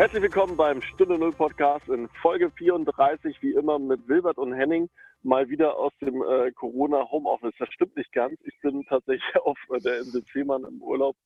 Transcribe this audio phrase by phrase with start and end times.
[0.00, 4.88] Herzlich willkommen beim Stunde Null Podcast in Folge 34, wie immer mit Wilbert und Henning,
[5.22, 7.52] mal wieder aus dem äh, Corona Homeoffice.
[7.58, 8.40] Das stimmt nicht ganz.
[8.44, 11.16] Ich bin tatsächlich auf äh, der Insel Fehmarn im Urlaub.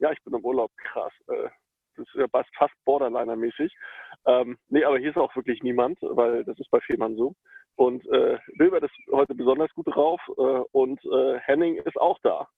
[0.00, 0.72] Ja, ich bin im Urlaub.
[0.78, 1.12] Krass.
[1.28, 1.48] Äh,
[1.96, 2.26] das ist ja
[2.58, 3.72] fast Borderliner-mäßig.
[4.26, 7.36] Ähm, nee, aber hier ist auch wirklich niemand, weil das ist bei Fehmarn so.
[7.76, 12.48] Und äh, Wilbert ist heute besonders gut drauf äh, und äh, Henning ist auch da.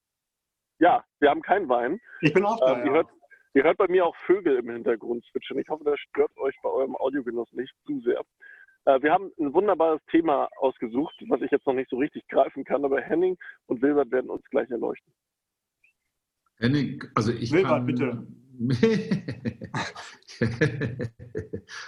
[0.79, 1.99] Ja, wir haben keinen Wein.
[2.21, 2.81] Ich bin auch da.
[2.81, 3.07] Äh, ihr, hört,
[3.57, 5.59] ihr, hört, bei mir auch Vögel im Hintergrund zwitschern.
[5.59, 8.21] Ich hoffe, das stört euch bei eurem Audiogenuss nicht zu sehr.
[8.85, 12.63] Äh, wir haben ein wunderbares Thema ausgesucht, was ich jetzt noch nicht so richtig greifen
[12.63, 13.35] kann, aber Henning
[13.65, 15.11] und Wilbert werden uns gleich erleuchten.
[16.59, 18.27] Henning, also ich Wilbert, kann, bitte.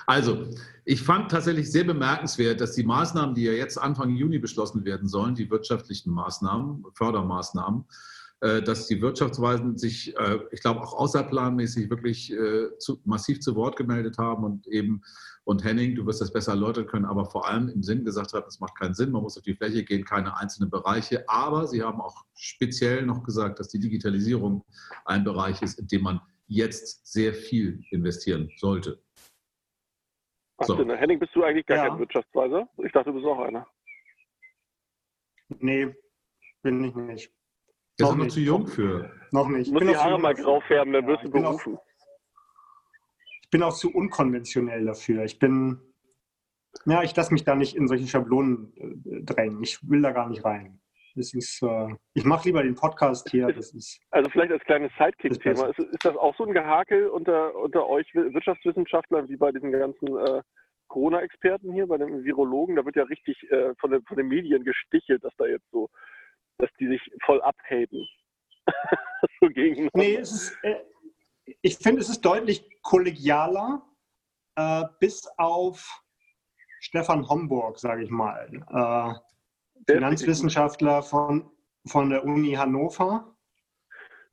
[0.06, 0.46] also,
[0.86, 5.08] ich fand tatsächlich sehr bemerkenswert, dass die Maßnahmen, die ja jetzt Anfang Juni beschlossen werden
[5.08, 7.86] sollen, die wirtschaftlichen Maßnahmen, Fördermaßnahmen, äh,
[8.42, 13.76] dass die Wirtschaftsweisen sich, äh, ich glaube, auch außerplanmäßig wirklich äh, zu, massiv zu Wort
[13.76, 15.02] gemeldet haben und eben,
[15.44, 18.46] und Henning, du wirst das besser erläutern können, aber vor allem im Sinn gesagt haben,
[18.48, 21.28] es macht keinen Sinn, man muss auf die Fläche gehen, keine einzelnen Bereiche.
[21.28, 24.64] Aber sie haben auch speziell noch gesagt, dass die Digitalisierung
[25.06, 29.02] ein Bereich ist, in dem man jetzt sehr viel investieren sollte.
[30.58, 30.78] Ach, so.
[30.78, 31.90] Henning, bist du eigentlich gar ja.
[31.90, 32.70] kein Wirtschaftsweiser?
[32.78, 33.68] Ich dachte, du bist auch einer.
[35.48, 35.96] Nee,
[36.62, 37.39] bin ich nicht.
[38.00, 39.12] Der ist noch, noch zu jung für.
[39.32, 39.68] Noch nicht.
[39.68, 41.76] Du musst die Haare mal grau färben, dann wirst du berufen.
[41.76, 41.84] Auch,
[43.42, 45.24] ich bin auch zu unkonventionell dafür.
[45.24, 45.80] Ich bin,
[46.86, 49.62] ja, ich lasse mich da nicht in solche Schablonen äh, drängen.
[49.64, 50.80] Ich will da gar nicht rein.
[51.16, 53.52] Das ist, äh, ich mache lieber den Podcast hier.
[53.52, 55.68] Das ist, also vielleicht als kleines Sidekick-Thema.
[55.70, 60.08] Ist, ist, das auch so ein Gehakel unter, unter euch Wirtschaftswissenschaftlern wie bei diesen ganzen
[60.18, 60.42] äh,
[60.88, 62.76] Corona-Experten hier, bei den Virologen?
[62.76, 65.90] Da wird ja richtig äh, von, den, von den Medien gestichelt, dass da jetzt so
[66.60, 68.08] dass die sich voll abhaten.
[69.42, 69.48] so
[69.94, 70.76] nee, es ist, äh,
[71.62, 73.82] ich finde, es ist deutlich kollegialer,
[74.56, 76.04] äh, bis auf
[76.82, 78.48] Stefan Homburg, sage ich mal.
[78.70, 81.50] Äh, Finanzwissenschaftler von,
[81.88, 83.36] von der Uni Hannover.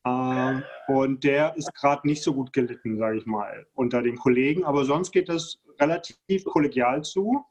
[0.05, 4.65] Äh, und der ist gerade nicht so gut gelitten, sage ich mal, unter den Kollegen.
[4.65, 7.45] Aber sonst geht das relativ kollegial zu.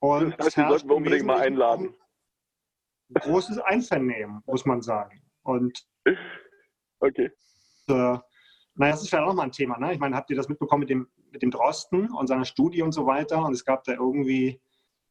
[0.00, 1.94] Und das heißt, sollten wir unbedingt mal einladen
[3.14, 5.22] großes Einvernehmen, muss man sagen.
[5.42, 5.86] Und
[7.00, 7.30] okay.
[7.88, 8.18] Äh,
[8.78, 9.78] naja, das ist vielleicht auch mal ein Thema.
[9.78, 9.94] Ne?
[9.94, 12.92] Ich meine, habt ihr das mitbekommen mit dem, mit dem Drosten und seiner Studie und
[12.92, 13.44] so weiter?
[13.44, 14.60] Und es gab da irgendwie,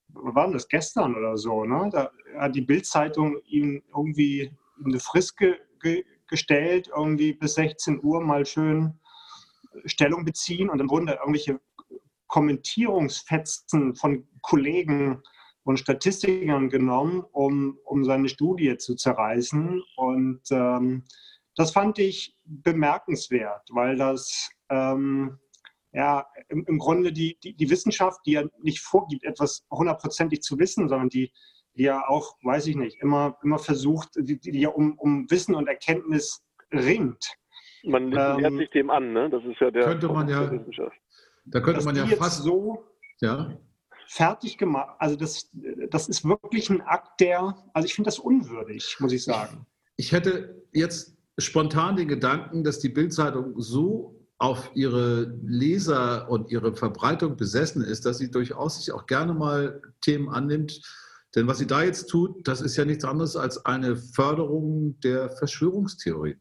[0.10, 1.66] was war denn das gestern oder so?
[1.66, 1.90] Ne?
[1.92, 4.52] Da hat die Bildzeitung ihm irgendwie
[4.84, 9.00] eine Frist ge, ge, gestellt, irgendwie bis 16 Uhr mal schön
[9.86, 11.60] Stellung beziehen und dann wurden da irgendwelche
[12.28, 15.22] Kommentierungsfetzen von Kollegen
[15.66, 19.84] und Statistikern genommen, um, um seine Studie zu zerreißen.
[19.98, 21.04] Und ähm,
[21.56, 25.40] das fand ich bemerkenswert, weil das ähm,
[25.92, 30.60] ja im, im Grunde die, die, die, Wissenschaft, die ja nicht vorgibt, etwas hundertprozentig zu
[30.60, 31.32] wissen, sondern die,
[31.76, 35.56] die ja auch, weiß ich nicht, immer, immer versucht, die, die ja um, um Wissen
[35.56, 37.26] und Erkenntnis ringt.
[37.84, 39.32] Man nähert ähm, sich dem an, ne?
[39.32, 40.96] Das ist ja der könnte man ja, Wissenschaft.
[41.46, 42.84] Da könnte man ja fast so
[43.20, 43.58] ja
[44.08, 44.96] fertig gemacht.
[45.00, 45.50] Also das,
[45.90, 49.66] das ist wirklich ein Akt, der, also ich finde das unwürdig, muss ich sagen.
[49.98, 56.76] Ich hätte jetzt spontan den Gedanken, dass die Bildzeitung so auf ihre Leser und ihre
[56.76, 60.82] Verbreitung besessen ist, dass sie durchaus sich auch gerne mal Themen annimmt.
[61.36, 65.30] Denn was sie da jetzt tut, das ist ja nichts anderes als eine Förderung der
[65.32, 66.38] Verschwörungstheorie.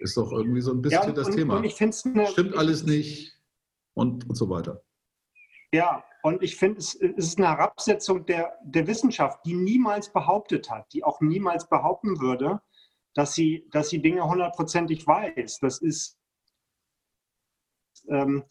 [0.00, 1.56] Ist doch irgendwie so ein bisschen ja, das und, Thema.
[1.56, 3.36] Und Stimmt alles nicht
[3.94, 4.82] und, und so weiter.
[5.72, 10.92] Ja, und ich finde, es, ist eine Herabsetzung der, der Wissenschaft, die niemals behauptet hat,
[10.92, 12.60] die auch niemals behaupten würde,
[13.14, 15.58] dass sie, dass sie Dinge hundertprozentig weiß.
[15.60, 16.18] Das ist,
[18.08, 18.44] ähm,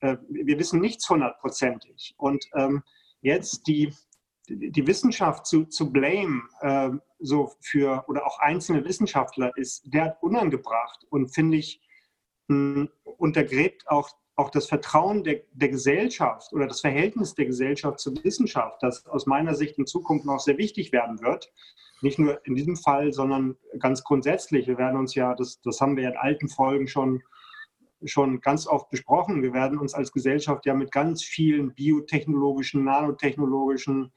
[0.00, 2.14] äh, wir wissen nichts hundertprozentig.
[2.16, 2.82] Und ähm,
[3.20, 3.92] jetzt die,
[4.48, 11.04] die Wissenschaft zu, zu blame, äh, so für, oder auch einzelne Wissenschaftler, ist derart unangebracht
[11.10, 11.80] und finde ich,
[12.46, 18.82] untergräbt auch auch das Vertrauen der, der Gesellschaft oder das Verhältnis der Gesellschaft zur Wissenschaft,
[18.82, 21.52] das aus meiner Sicht in Zukunft noch sehr wichtig werden wird.
[22.02, 24.66] Nicht nur in diesem Fall, sondern ganz grundsätzlich.
[24.66, 27.22] Wir werden uns ja, das, das haben wir ja in alten Folgen schon,
[28.04, 34.12] schon ganz oft besprochen, wir werden uns als Gesellschaft ja mit ganz vielen biotechnologischen, nanotechnologischen,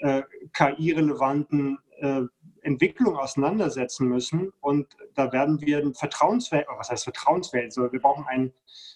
[0.00, 0.22] äh,
[0.52, 2.22] KI-relevanten äh,
[2.62, 4.52] Entwicklung auseinandersetzen müssen.
[4.60, 7.72] Und da werden wir ein Vertrauensfeld, was heißt Vertrauensfeld?
[7.72, 8.52] So, wir, brauchen ein,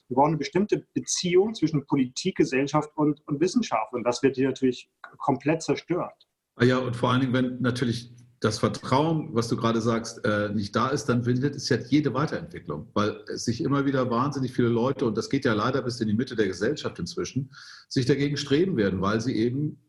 [0.08, 3.92] wir brauchen eine bestimmte Beziehung zwischen Politik, Gesellschaft und, und Wissenschaft.
[3.92, 6.14] Und das wird hier natürlich komplett zerstört.
[6.56, 10.50] Ah ja, und vor allen Dingen, wenn natürlich das Vertrauen, was du gerade sagst, äh,
[10.50, 14.68] nicht da ist, dann findet es ja jede Weiterentwicklung, weil sich immer wieder wahnsinnig viele
[14.68, 17.50] Leute, und das geht ja leider bis in die Mitte der Gesellschaft inzwischen,
[17.88, 19.80] sich dagegen streben werden, weil sie eben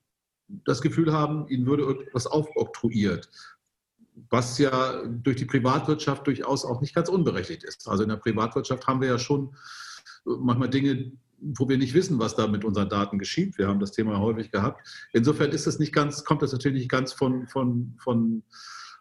[0.48, 3.30] das Gefühl haben, ihnen würde irgendwas aufoktroyiert,
[4.30, 7.90] was ja durch die Privatwirtschaft durchaus auch nicht ganz unberechtigt ist.
[7.90, 9.54] Also in der Privatwirtschaft haben wir ja schon
[10.26, 13.58] manchmal Dinge, wo wir nicht wissen, was da mit unseren Daten geschieht.
[13.58, 15.08] Wir haben das Thema häufig gehabt.
[15.14, 18.44] Insofern ist das nicht ganz, kommt das natürlich nicht ganz von, von, von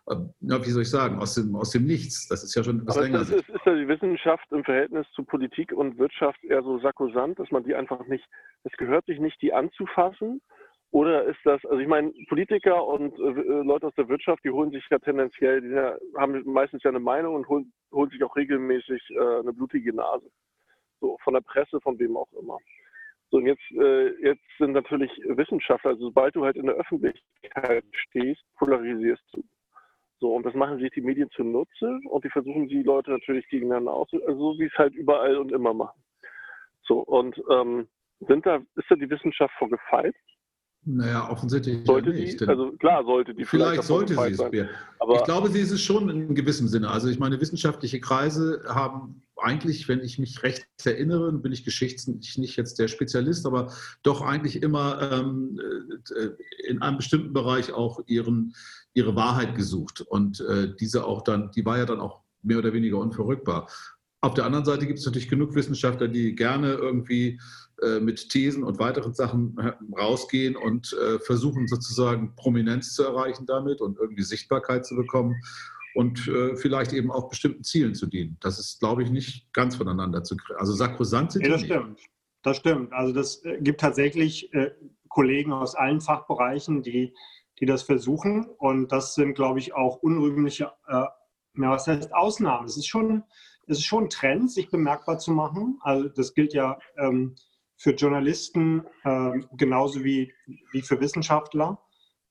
[0.09, 2.29] äh, ja, wie soll ich sagen, aus dem, aus dem Nichts.
[2.29, 3.23] Das ist ja schon etwas länger.
[3.23, 7.39] Ist, ist, ist ja die Wissenschaft im Verhältnis zu Politik und Wirtschaft eher so sakrosanт,
[7.39, 8.25] dass man die einfach nicht,
[8.65, 10.41] es gehört sich nicht, die anzufassen?
[10.91, 14.71] Oder ist das, also ich meine, Politiker und äh, Leute aus der Wirtschaft, die holen
[14.71, 15.75] sich ja tendenziell, die
[16.17, 20.31] haben meistens ja eine Meinung und holen, holen sich auch regelmäßig äh, eine blutige Nase
[21.01, 22.59] so von der Presse, von wem auch immer.
[23.31, 27.85] So, und jetzt, äh, jetzt sind natürlich Wissenschaftler, also sobald du halt in der Öffentlichkeit
[27.93, 29.43] stehst, polarisierst du.
[30.21, 33.93] So, und das machen sich die Medien zunutze und die versuchen die Leute natürlich gegeneinander
[33.93, 36.01] aus, also so wie es halt überall und immer machen.
[36.83, 37.89] So, und ähm,
[38.21, 40.15] sind da, ist da die Wissenschaft vorgefeit?
[40.87, 42.41] Naja, offensichtlich sollte nicht.
[42.41, 44.37] Die, also klar sollte die vielleicht, vielleicht sollte sie es.
[44.37, 44.69] Sein.
[44.99, 46.91] Aber ich glaube, sie ist es schon in gewissem Sinne.
[46.91, 52.39] Also ich meine, wissenschaftliche Kreise haben eigentlich, wenn ich mich recht erinnere, bin ich geschichtlich
[52.39, 53.73] nicht jetzt der Spezialist, aber
[54.03, 55.59] doch eigentlich immer ähm,
[56.17, 56.29] äh,
[56.69, 58.55] in einem bestimmten Bereich auch ihren,
[58.93, 60.03] ihre Wahrheit gesucht.
[60.03, 63.69] Und äh, diese auch dann, die war ja dann auch mehr oder weniger unverrückbar.
[64.21, 67.41] Auf der anderen Seite gibt es natürlich genug Wissenschaftler, die gerne irgendwie
[68.01, 73.81] mit Thesen und weiteren Sachen äh, rausgehen und äh, versuchen sozusagen Prominenz zu erreichen damit
[73.81, 75.35] und irgendwie Sichtbarkeit zu bekommen
[75.95, 78.37] und äh, vielleicht eben auch bestimmten Zielen zu dienen.
[78.41, 80.59] Das ist, glaube ich, nicht ganz voneinander zu kriegen.
[80.59, 82.01] Also sakrosant sind ja, das stimmt.
[82.43, 82.93] Das stimmt.
[82.93, 84.73] Also das äh, gibt tatsächlich äh,
[85.09, 87.15] Kollegen aus allen Fachbereichen, die,
[87.61, 88.47] die das versuchen.
[88.59, 91.11] Und das sind, glaube ich, auch unrühmliche, äh, ja,
[91.55, 92.67] was heißt Ausnahmen.
[92.67, 93.23] Es ist schon,
[93.67, 95.79] es ist schon ein Trend, sich bemerkbar zu machen.
[95.83, 97.37] Also das gilt ja ähm,
[97.85, 100.33] für Journalisten äh, genauso wie,
[100.73, 101.79] wie für Wissenschaftler.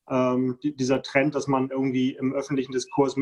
[0.10, 3.16] Ähm, dieser Trend, dass man irgendwie im öffentlichen Diskurs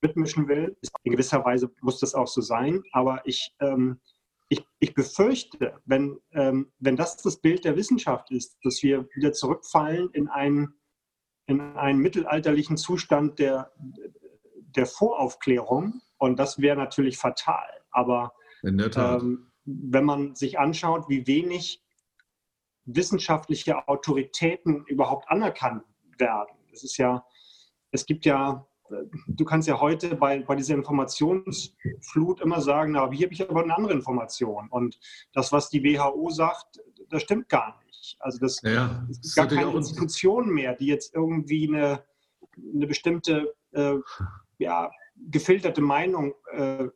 [0.00, 0.78] mitmischen will.
[1.02, 4.00] In gewisser Weise muss das auch so sein, aber ich, ähm,
[4.48, 9.34] ich, ich befürchte, wenn, ähm, wenn das das Bild der Wissenschaft ist, dass wir wieder
[9.34, 10.72] zurückfallen in einen,
[11.48, 13.72] in einen mittelalterlichen Zustand der,
[14.56, 17.68] der Voraufklärung und das wäre natürlich fatal.
[17.90, 18.32] Aber
[19.20, 19.49] ähm,
[19.82, 21.82] wenn man sich anschaut, wie wenig
[22.84, 25.84] wissenschaftliche Autoritäten überhaupt anerkannt
[26.18, 27.24] werden, es ist ja,
[27.92, 28.66] es gibt ja
[29.26, 33.62] du kannst ja heute bei, bei dieser Informationsflut immer sagen, na, hier habe ich aber
[33.62, 34.68] eine andere Information.
[34.70, 34.98] Und
[35.32, 38.16] das, was die WHO sagt, das stimmt gar nicht.
[38.20, 42.04] Also das, ja, es gibt gar keine Institution mehr, die jetzt irgendwie eine,
[42.74, 43.96] eine bestimmte äh,
[44.58, 46.88] ja, gefilterte Meinung äh,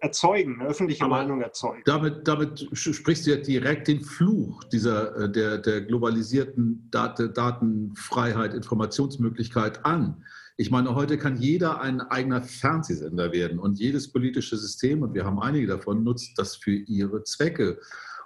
[0.00, 1.82] erzeugen, eine öffentliche Aber Meinung erzeugen.
[1.84, 9.84] Damit, damit sprichst du ja direkt den Fluch dieser, äh, der, der globalisierten Datenfreiheit, Informationsmöglichkeit
[9.84, 10.24] an.
[10.56, 15.24] Ich meine, heute kann jeder ein eigener Fernsehsender werden und jedes politische System, und wir
[15.24, 17.80] haben einige davon, nutzt das für ihre Zwecke.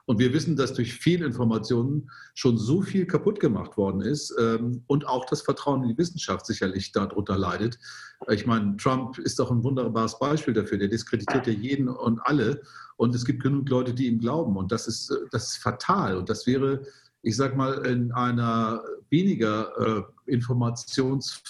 [0.08, 5.06] Und wir wissen, dass durch Fehlinformationen schon so viel kaputt gemacht worden ist ähm, und
[5.06, 7.78] auch das Vertrauen in die Wissenschaft sicherlich darunter leidet.
[8.30, 10.78] Ich meine, Trump ist doch ein wunderbares Beispiel dafür.
[10.78, 12.62] Der diskreditiert ja jeden und alle.
[12.96, 14.56] Und es gibt genug Leute, die ihm glauben.
[14.56, 16.16] Und das ist, das ist fatal.
[16.16, 16.86] Und das wäre,
[17.20, 21.42] ich sage mal, in einer weniger äh, informations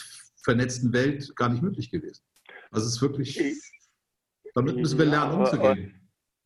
[0.43, 2.25] vernetzten Welt gar nicht möglich gewesen.
[2.73, 3.41] Also es ist wirklich,
[4.57, 5.98] damit müssen wir lernen, umzugehen.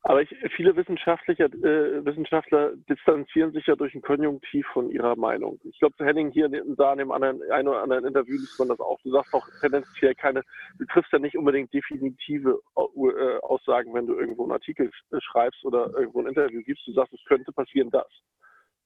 [0.05, 5.61] Aber ich, viele Wissenschaftler, äh, Wissenschaftler distanzieren sich ja durch ein Konjunktiv von ihrer Meinung.
[5.63, 8.69] Ich glaube, zu Henning hier da in dem anderen, ein oder anderen Interview liest man
[8.69, 9.01] das auch.
[9.03, 10.43] Du sagst auch tendenziell keine,
[10.79, 14.91] du triffst ja nicht unbedingt definitive äh, Aussagen, wenn du irgendwo einen Artikel
[15.21, 16.85] schreibst oder irgendwo ein Interview gibst.
[16.85, 18.09] Du sagst, es könnte passieren das.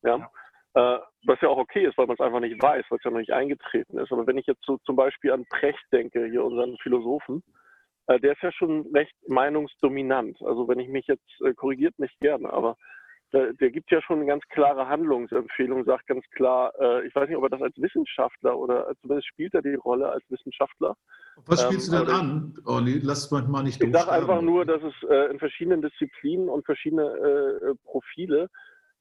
[0.03, 0.19] Ja.
[0.19, 0.31] ja.
[0.97, 3.11] Äh, was ja auch okay ist, weil man es einfach nicht weiß, weil es ja
[3.11, 4.13] noch nicht eingetreten ist.
[4.13, 7.56] Aber wenn ich jetzt so zum Beispiel an Precht denke, hier unseren Philosophen, äh,
[8.09, 10.41] der ist ja schon recht meinungsdominant.
[10.43, 12.77] Also wenn ich mich jetzt, äh, korrigiert mich gerne, aber
[13.33, 17.29] der, der, gibt ja schon eine ganz klare Handlungsempfehlung, sagt ganz klar, äh, ich weiß
[17.29, 20.95] nicht, ob er das als Wissenschaftler oder zumindest spielt er die Rolle als Wissenschaftler.
[21.47, 23.01] Was spielst ähm, du denn an, Olli?
[23.03, 26.65] Lass mich mal nicht Ich sage einfach nur, dass es äh, in verschiedenen Disziplinen und
[26.65, 28.49] verschiedene äh, Profile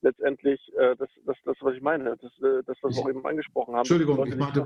[0.01, 3.25] letztendlich äh, das, das, das, was ich meine, das, äh, das was wir auch eben
[3.25, 3.81] angesprochen haben.
[3.81, 4.65] Entschuldigung, ich meinte,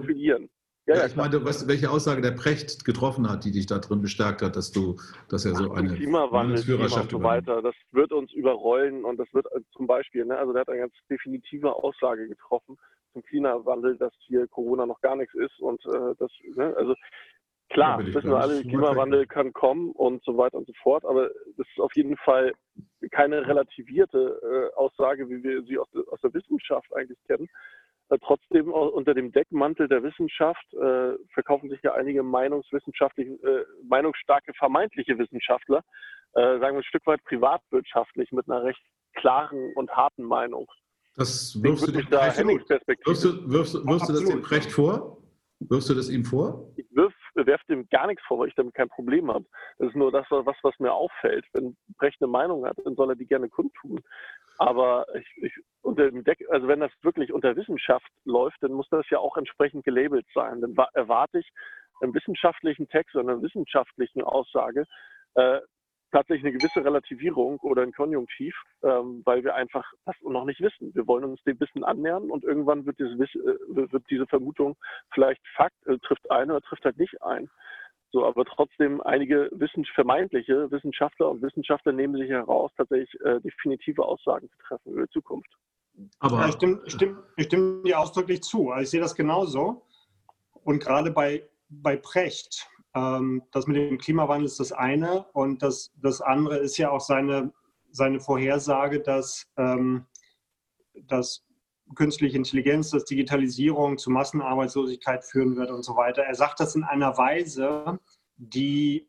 [0.86, 4.02] ja, ja, ich meinte, was, welche Aussage der Precht getroffen hat, die dich da drin
[4.02, 4.98] bestärkt hat, dass du,
[5.30, 9.18] dass er so Ach, eine Klimawandel Führerschaft und so weiter, das wird uns überrollen und
[9.18, 12.78] das wird äh, zum Beispiel, ne, also der hat eine ganz definitive Aussage getroffen,
[13.14, 16.96] zum Klimawandel, dass hier Corona noch gar nichts ist und äh, das, ne, also
[17.70, 21.68] klar, wissen wir alle, Klimawandel kann kommen und so weiter und so fort, aber das
[21.68, 22.52] ist auf jeden Fall
[23.12, 27.48] keine relativierte äh, Aussage, wie wir sie aus, aus der Wissenschaft eigentlich kennen.
[28.10, 34.52] Äh, trotzdem unter dem Deckmantel der Wissenschaft äh, verkaufen sich ja einige meinungswissenschaftliche, äh, meinungsstarke
[34.58, 35.84] vermeintliche Wissenschaftler,
[36.34, 38.82] äh, sagen wir ein Stück weit privatwirtschaftlich mit einer recht
[39.14, 40.68] klaren und harten Meinung.
[41.16, 45.18] Das wirfst du, da wirfst du, wirfst, wirfst du das dem Brecht vor?
[45.60, 46.72] Wirfst du das ihm vor?
[46.78, 47.14] Ich wirf,
[47.50, 49.46] werf dem gar nichts vor, weil ich damit kein Problem habe.
[49.80, 51.46] Das ist nur das, was, was mir auffällt.
[51.54, 54.02] Wenn Brecht eine Meinung hat, dann soll er die gerne kundtun.
[54.60, 58.88] Aber ich, ich, unter dem Deck, also wenn das wirklich unter Wissenschaft läuft, dann muss
[58.90, 60.62] das ja auch entsprechend gelabelt sein.
[60.62, 61.50] Dann erwarte ich
[62.02, 64.86] einen wissenschaftlichen Text oder einer wissenschaftlichen Aussage
[65.36, 65.60] äh,
[66.12, 70.94] tatsächlich eine gewisse Relativierung oder ein Konjunktiv, ähm, weil wir einfach das noch nicht wissen.
[70.94, 74.76] Wir wollen uns dem Wissen annähern und irgendwann wird, dieses Wiss, äh, wird diese Vermutung
[75.14, 77.50] vielleicht Fakt, äh, trifft ein oder trifft halt nicht ein.
[78.12, 84.04] So, aber trotzdem einige Wissen, vermeintliche Wissenschaftler und Wissenschaftler nehmen sich heraus, tatsächlich äh, definitive
[84.04, 85.50] Aussagen zu treffen über die Zukunft.
[86.20, 88.72] Aber ja, ich, stimme, ich, stimme, ich stimme dir ausdrücklich zu.
[88.72, 89.86] Also ich sehe das genauso.
[90.64, 95.26] Und gerade bei, bei Precht, ähm, das mit dem Klimawandel ist das eine.
[95.34, 97.54] Und das, das andere ist ja auch seine,
[97.92, 100.06] seine Vorhersage, dass, ähm,
[101.08, 101.46] dass
[101.96, 106.24] künstliche Intelligenz, dass Digitalisierung zu Massenarbeitslosigkeit führen wird und so weiter.
[106.24, 108.00] Er sagt das in einer Weise,
[108.38, 109.08] die,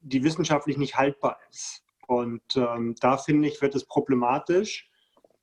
[0.00, 1.84] die wissenschaftlich nicht haltbar ist.
[2.06, 4.90] Und ähm, da finde ich, wird es problematisch.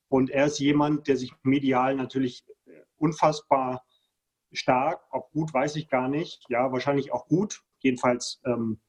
[0.08, 2.44] Und er ist jemand, der sich medial natürlich
[2.96, 3.84] unfassbar
[4.52, 6.44] stark, ob gut, weiß ich gar nicht.
[6.48, 7.62] Ja, wahrscheinlich auch gut.
[7.78, 8.80] Jedenfalls ähm,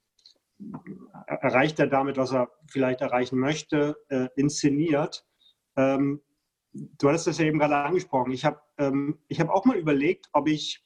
[1.27, 5.25] erreicht er damit, was er vielleicht erreichen möchte, äh, inszeniert.
[5.75, 6.21] Ähm,
[6.73, 8.31] du hattest das ja eben gerade angesprochen.
[8.31, 10.83] Ich habe ähm, hab auch mal überlegt, ob ich,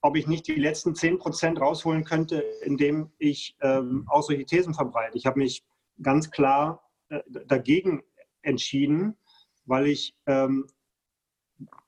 [0.00, 4.74] ob ich nicht die letzten 10 Prozent rausholen könnte, indem ich ähm, auch solche Thesen
[4.74, 5.16] verbreite.
[5.16, 5.64] Ich habe mich
[6.02, 8.02] ganz klar äh, dagegen
[8.42, 9.16] entschieden,
[9.64, 10.66] weil ich ähm,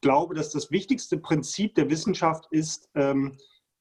[0.00, 3.36] glaube, dass das wichtigste Prinzip der Wissenschaft ist, ähm,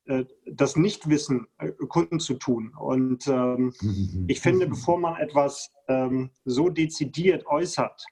[0.07, 2.73] äh, das Nichtwissen äh, Kunden zu tun.
[2.77, 3.73] Und ähm,
[4.27, 8.03] ich finde, bevor man etwas ähm, so dezidiert äußert,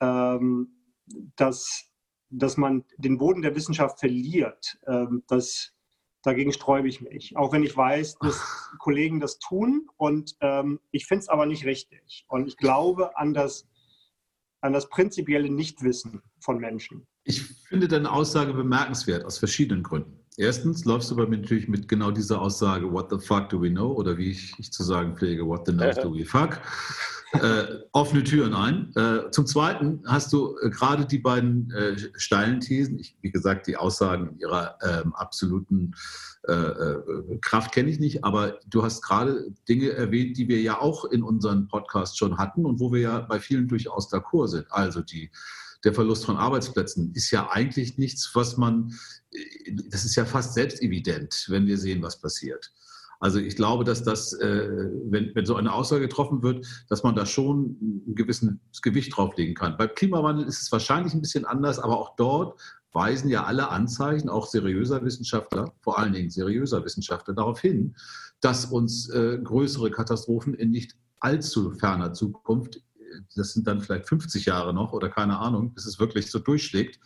[0.00, 0.74] ähm,
[1.36, 1.90] dass,
[2.30, 5.72] dass man den Boden der Wissenschaft verliert, ähm, das,
[6.22, 7.36] dagegen sträube ich mich.
[7.36, 8.40] Auch wenn ich weiß, dass
[8.78, 12.26] Kollegen das tun und ähm, ich finde es aber nicht richtig.
[12.28, 13.66] Und ich glaube an das,
[14.60, 17.06] an das prinzipielle Nichtwissen von Menschen.
[17.24, 20.18] Ich finde deine Aussage bemerkenswert aus verschiedenen Gründen.
[20.36, 23.70] Erstens läufst du bei mir natürlich mit genau dieser Aussage, what the fuck do we
[23.70, 23.92] know?
[23.92, 26.60] Oder wie ich, ich zu sagen pflege, what the knows do we fuck?
[27.32, 28.92] Äh, offene Türen ein.
[28.96, 33.66] Äh, zum Zweiten hast du äh, gerade die beiden äh, steilen Thesen, ich, wie gesagt,
[33.66, 35.94] die Aussagen ihrer ähm, absoluten
[36.44, 36.94] äh,
[37.40, 41.22] Kraft kenne ich nicht, aber du hast gerade Dinge erwähnt, die wir ja auch in
[41.22, 44.66] unseren Podcasts schon hatten und wo wir ja bei vielen durchaus d'accord sind.
[44.70, 45.30] Also die
[45.84, 48.94] der Verlust von Arbeitsplätzen ist ja eigentlich nichts, was man,
[49.90, 52.72] das ist ja fast selbstevident, wenn wir sehen, was passiert.
[53.20, 54.68] Also ich glaube, dass das, äh,
[55.04, 58.50] wenn, wenn so eine Aussage getroffen wird, dass man da schon ein gewisses
[58.82, 59.76] Gewicht drauflegen kann.
[59.76, 62.60] Beim Klimawandel ist es wahrscheinlich ein bisschen anders, aber auch dort
[62.92, 67.96] weisen ja alle Anzeichen, auch seriöser Wissenschaftler, vor allen Dingen seriöser Wissenschaftler, darauf hin,
[68.40, 72.80] dass uns äh, größere Katastrophen in nicht allzu ferner Zukunft,
[73.34, 77.00] das sind dann vielleicht 50 Jahre noch oder keine Ahnung, bis es wirklich so durchschlägt,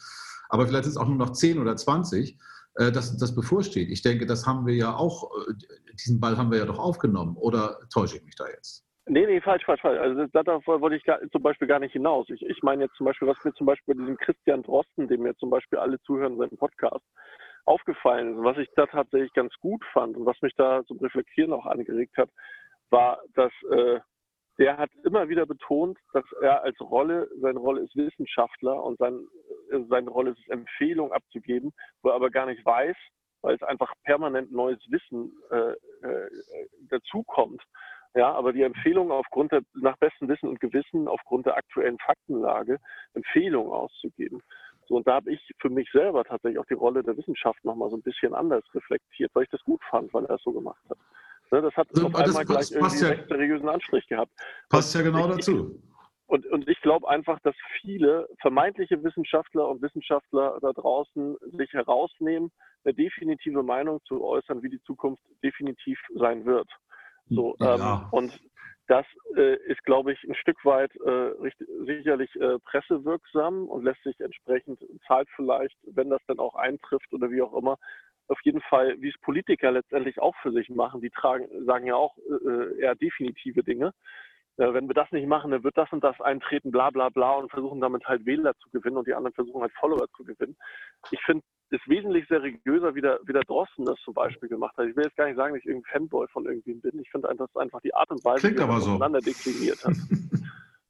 [0.51, 2.37] aber vielleicht ist es auch nur noch 10 oder 20, äh,
[2.75, 3.91] dass das bevorsteht.
[3.91, 5.55] Ich denke, das haben wir ja auch, äh,
[5.95, 7.37] diesen Ball haben wir ja doch aufgenommen.
[7.37, 8.85] Oder täusche ich mich da jetzt?
[9.07, 9.99] Nee, nee, falsch, falsch, falsch.
[9.99, 12.29] Also darauf wollte ich gar, zum Beispiel gar nicht hinaus.
[12.31, 15.23] Ich, ich meine jetzt zum Beispiel, was mir zum Beispiel bei diesem Christian Drosten, dem
[15.23, 17.05] mir zum Beispiel alle zuhören, seinen Podcast,
[17.65, 21.53] aufgefallen ist, was ich da tatsächlich ganz gut fand und was mich da zum Reflektieren
[21.53, 22.31] auch angeregt hat,
[22.91, 24.01] war, dass äh,
[24.59, 29.27] der hat immer wieder betont, dass er als Rolle, seine Rolle ist Wissenschaftler und sein,
[29.71, 32.97] äh, seine Rolle ist Empfehlungen abzugeben, wo er aber gar nicht weiß,
[33.43, 35.73] weil es einfach permanent neues Wissen äh,
[36.07, 36.31] äh,
[36.91, 37.63] dazukommt.
[38.15, 42.79] Ja, aber die Empfehlung aufgrund der, nach bestem Wissen und Gewissen, aufgrund der aktuellen Faktenlage,
[43.15, 44.43] Empfehlungen auszugeben.
[44.87, 47.89] So, und da habe ich für mich selber tatsächlich auch die Rolle der Wissenschaft nochmal
[47.89, 50.83] so ein bisschen anders reflektiert, weil ich das gut fand, weil er es so gemacht
[50.91, 50.99] hat.
[51.53, 54.33] Ne, das hat also, auf einmal gleich irgendwie ja, einen seriösen Anstrich gehabt.
[54.71, 55.83] Passt ja genau dazu.
[56.27, 62.51] Und, und ich glaube einfach, dass viele vermeintliche Wissenschaftler und Wissenschaftler da draußen sich herausnehmen,
[62.85, 66.71] eine definitive Meinung zu äußern, wie die Zukunft definitiv sein wird.
[67.29, 67.75] So, ja.
[67.75, 68.41] ähm, und
[68.89, 69.07] Das
[69.37, 74.19] äh, ist, glaube ich, ein Stück weit äh, richtig, sicherlich äh, pressewirksam und lässt sich
[74.21, 77.79] entsprechend zahlt vielleicht, wenn das dann auch eintrifft oder wie auch immer,
[78.33, 81.01] auf jeden Fall, wie es Politiker letztendlich auch für sich machen.
[81.01, 83.93] Die tragen, sagen ja auch äh, eher definitive Dinge.
[84.57, 87.35] Äh, wenn wir das nicht machen, dann wird das und das eintreten, bla bla bla
[87.35, 90.57] und versuchen damit halt Wähler zu gewinnen und die anderen versuchen halt Follower zu gewinnen.
[91.11, 94.87] Ich finde es wesentlich seriöser, wie der, wie der Drosten das zum Beispiel gemacht hat.
[94.89, 96.99] Ich will jetzt gar nicht sagen, dass ich irgendein Fanboy von irgendwem bin.
[97.01, 98.99] Ich finde einfach, einfach die Art und Weise, Klingt wie er das so.
[98.99, 99.95] dekliniert hat.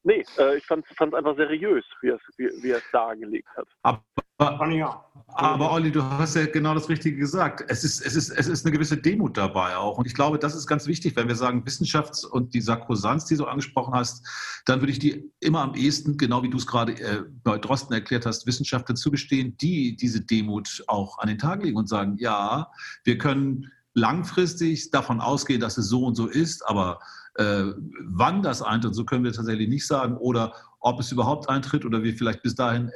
[0.04, 3.68] Nee, äh, ich fand es einfach seriös, wie er es wie, wie dargelegt hat.
[3.82, 4.02] Aber,
[5.28, 7.64] aber Olli, du hast ja genau das Richtige gesagt.
[7.68, 9.98] Es ist, es, ist, es ist eine gewisse Demut dabei auch.
[9.98, 13.36] Und ich glaube, das ist ganz wichtig, wenn wir sagen Wissenschafts- und die Sakrosanz, die
[13.36, 14.26] du angesprochen hast,
[14.66, 17.94] dann würde ich die immer am ehesten, genau wie du es gerade äh, bei Drosten
[17.94, 22.68] erklärt hast, Wissenschaftlern zugestehen, die diese Demut auch an den Tag legen und sagen, ja,
[23.04, 26.98] wir können langfristig davon ausgehen, dass es so und so ist, aber
[27.34, 27.64] äh,
[28.04, 30.16] wann das eintritt, so können wir tatsächlich nicht sagen.
[30.16, 32.92] Oder ob es überhaupt eintritt oder wir vielleicht bis dahin äh,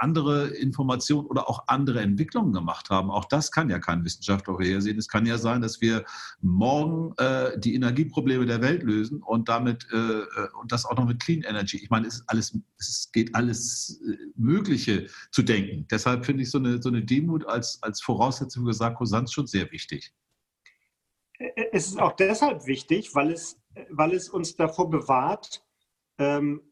[0.00, 3.10] andere Informationen oder auch andere Entwicklungen gemacht haben.
[3.10, 4.96] Auch das kann ja kein Wissenschaftler vorhersehen.
[4.98, 6.04] Es kann ja sein, dass wir
[6.40, 10.24] morgen äh, die Energieprobleme der Welt lösen und damit äh, äh
[10.60, 11.78] und das auch noch mit Clean Energy.
[11.78, 15.86] Ich meine, es alles, es geht alles äh, Mögliche zu denken.
[15.90, 19.70] Deshalb finde ich so eine, so eine Demut als, als Voraussetzung für Sarkosanz schon sehr
[19.72, 20.12] wichtig
[21.38, 25.64] es ist auch deshalb wichtig, weil es, weil es uns davor bewahrt,
[26.18, 26.62] ähm,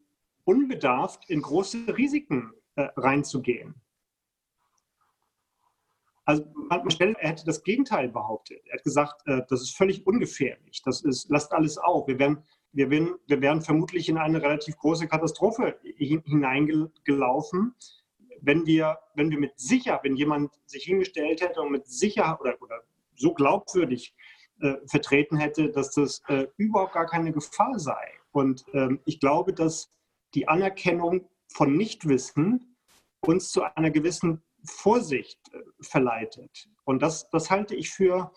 [0.43, 3.75] unbedarft in große Risiken äh, reinzugehen.
[6.25, 8.61] Also man stellt, er hätte das Gegenteil behauptet.
[8.65, 10.81] Er hat gesagt, äh, das ist völlig ungefährlich.
[10.83, 12.07] Das ist, lasst alles auf.
[12.07, 12.43] Wir werden,
[12.73, 17.73] wir, werden, wir werden vermutlich in eine relativ große Katastrophe hineingelaufen,
[18.41, 22.61] wenn wir, wenn wir mit sicher, wenn jemand sich hingestellt hätte und mit Sicherheit oder,
[22.61, 22.81] oder
[23.15, 24.13] so glaubwürdig
[24.61, 28.13] äh, vertreten hätte, dass das äh, überhaupt gar keine Gefahr sei.
[28.31, 29.89] Und ähm, ich glaube, dass
[30.33, 32.75] die Anerkennung von Nichtwissen
[33.21, 36.67] uns zu einer gewissen Vorsicht äh, verleitet.
[36.83, 38.31] Und das, das halte ich für,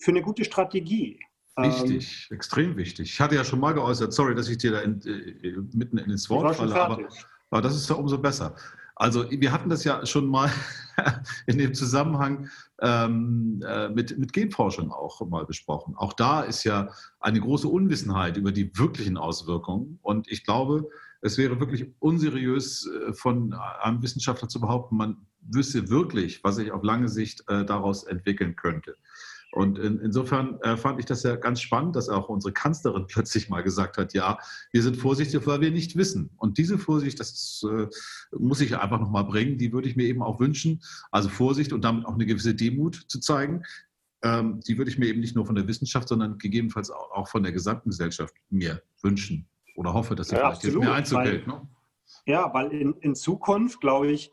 [0.00, 1.20] für eine gute Strategie.
[1.56, 3.12] Wichtig, ähm, extrem wichtig.
[3.12, 6.30] Ich hatte ja schon mal geäußert, sorry, dass ich dir da in, äh, mitten ins
[6.30, 7.08] Wort falle, aber,
[7.50, 8.54] aber das ist ja umso besser.
[8.94, 10.50] Also wir hatten das ja schon mal
[11.46, 12.48] in dem Zusammenhang
[12.80, 15.94] ähm, äh, mit, mit Genforschung auch mal besprochen.
[15.96, 16.90] Auch da ist ja
[17.20, 19.98] eine große Unwissenheit über die wirklichen Auswirkungen.
[20.02, 20.88] Und ich glaube,
[21.20, 26.72] es wäre wirklich unseriös äh, von einem Wissenschaftler zu behaupten, man wüsste wirklich, was sich
[26.72, 28.96] auf lange Sicht äh, daraus entwickeln könnte.
[29.50, 33.48] Und in, insofern äh, fand ich das ja ganz spannend, dass auch unsere Kanzlerin plötzlich
[33.48, 34.38] mal gesagt hat, ja,
[34.72, 36.30] wir sind vorsichtig, weil wir nicht wissen.
[36.36, 37.86] Und diese Vorsicht, das äh,
[38.36, 40.82] muss ich einfach nochmal bringen, die würde ich mir eben auch wünschen.
[41.10, 43.62] Also Vorsicht und damit auch eine gewisse Demut zu zeigen.
[44.22, 47.28] Ähm, die würde ich mir eben nicht nur von der Wissenschaft, sondern gegebenenfalls auch, auch
[47.28, 50.94] von der gesamten Gesellschaft mir wünschen oder hoffe, dass sie ja, vielleicht absolut, jetzt mehr
[50.94, 51.46] Einzug hält.
[51.46, 51.68] Ne?
[52.26, 54.32] Ja, weil in, in Zukunft, glaube ich,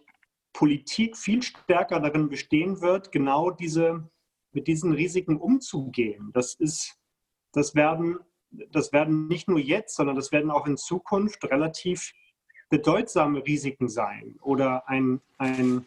[0.54, 4.10] Politik viel stärker darin bestehen wird, genau diese
[4.56, 6.32] mit diesen Risiken umzugehen.
[6.34, 6.98] Das ist,
[7.52, 8.18] das werden,
[8.72, 12.14] das werden nicht nur jetzt, sondern das werden auch in Zukunft relativ
[12.70, 15.86] bedeutsame Risiken sein oder ein, ein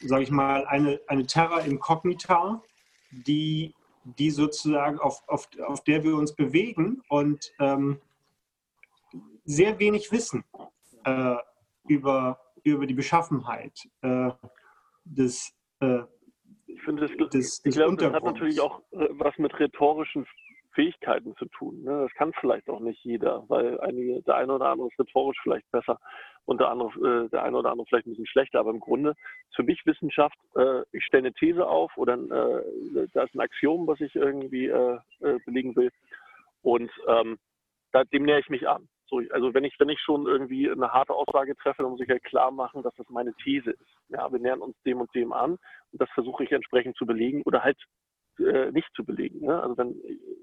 [0.00, 2.62] sage ich mal, eine, eine Terra incognita,
[3.10, 7.98] die, die sozusagen auf, auf, auf der wir uns bewegen und ähm,
[9.44, 10.44] sehr wenig wissen
[11.04, 11.36] äh,
[11.88, 14.30] über, über die Beschaffenheit äh,
[15.04, 16.02] des, äh,
[16.82, 20.26] ich finde, das, das, ich glaube, das hat natürlich auch äh, was mit rhetorischen
[20.72, 21.84] Fähigkeiten zu tun.
[21.84, 22.02] Ne?
[22.02, 25.70] Das kann vielleicht auch nicht jeder, weil einige, der eine oder andere ist rhetorisch vielleicht
[25.70, 26.00] besser
[26.44, 28.58] und der andere, äh, der eine oder andere vielleicht ein bisschen schlechter.
[28.58, 33.06] Aber im Grunde ist für mich Wissenschaft, äh, ich stelle eine These auf oder äh,
[33.12, 35.92] da ist ein Axiom, was ich irgendwie äh, äh, belegen will.
[36.62, 37.38] Und ähm,
[37.92, 38.88] da, dem nähere ich mich an.
[39.12, 42.08] So, also wenn ich, wenn ich schon irgendwie eine harte Aussage treffe, dann muss ich
[42.08, 43.96] halt klar machen, dass das meine These ist.
[44.08, 45.58] Ja, wir nähern uns dem und dem an
[45.90, 47.76] und das versuche ich entsprechend zu belegen oder halt
[48.38, 49.40] äh, nicht zu belegen.
[49.40, 49.62] Ne?
[49.62, 50.00] Also wenn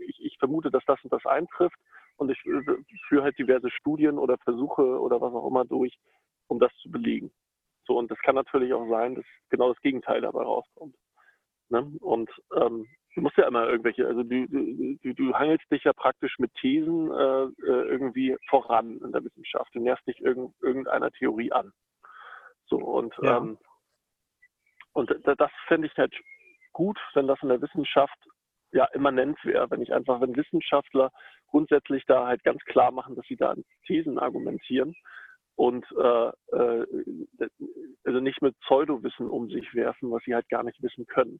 [0.07, 1.79] ich, ich, vermute, dass das und das eintrifft
[2.17, 2.61] und ich äh,
[3.07, 5.97] führe halt diverse Studien oder Versuche oder was auch immer durch,
[6.45, 7.31] um das zu belegen.
[7.87, 10.95] So, und das kann natürlich auch sein, dass genau das Gegenteil dabei rauskommt.
[11.69, 11.91] Ne?
[12.01, 16.37] Und ähm, du musst ja immer irgendwelche, also du, du, du hangelst dich ja praktisch
[16.39, 19.73] mit Thesen äh, äh, irgendwie voran in der Wissenschaft.
[19.73, 21.71] Du näherst dich irgend, irgendeiner Theorie an.
[22.65, 23.37] So und ja.
[23.37, 23.57] ähm,
[24.93, 26.13] und das fände ich halt
[26.73, 28.17] gut, wenn das in der Wissenschaft
[28.71, 31.11] ja immanent wäre, wenn ich einfach, wenn Wissenschaftler
[31.47, 34.95] grundsätzlich da halt ganz klar machen, dass sie da Thesen argumentieren
[35.55, 36.85] und äh, äh,
[38.03, 41.39] also nicht mit Pseudowissen um sich werfen, was sie halt gar nicht wissen können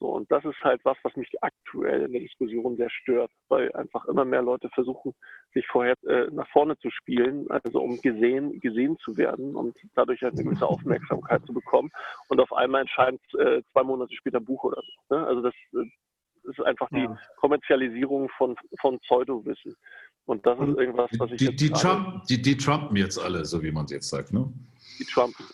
[0.00, 3.70] So, und das ist halt was, was mich aktuell in der Diskussion sehr stört, weil
[3.72, 5.14] einfach immer mehr Leute versuchen,
[5.52, 10.22] sich vorher äh, nach vorne zu spielen, also um gesehen, gesehen zu werden und dadurch
[10.22, 11.90] halt eine gewisse Aufmerksamkeit zu bekommen.
[12.28, 15.14] Und auf einmal entscheidet äh, zwei Monate später Buch oder so.
[15.14, 15.26] Ne?
[15.26, 17.18] Also das äh, ist einfach die ja.
[17.36, 19.76] Kommerzialisierung von, von Pseudowissen.
[20.24, 21.38] Und das ist irgendwas, was ich.
[21.38, 24.50] Die, die, Trump, die, die Trumpen jetzt alle, so wie man es jetzt sagt, ne?
[24.98, 25.44] Die Trumpen.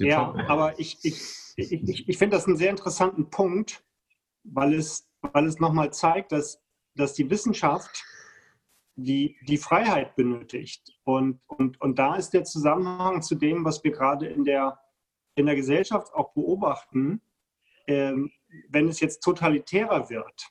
[0.00, 0.40] Die ja, Trumpen.
[0.48, 1.16] aber ich, ich,
[1.56, 3.85] ich, ich, ich finde das einen sehr interessanten Punkt,
[4.52, 6.62] weil es, weil es nochmal zeigt, dass,
[6.94, 8.04] dass die Wissenschaft
[8.96, 10.98] die, die Freiheit benötigt.
[11.04, 14.78] Und, und, und da ist der Zusammenhang zu dem, was wir gerade in der,
[15.34, 17.20] in der Gesellschaft auch beobachten,
[17.86, 18.32] ähm,
[18.68, 20.50] wenn es jetzt totalitärer wird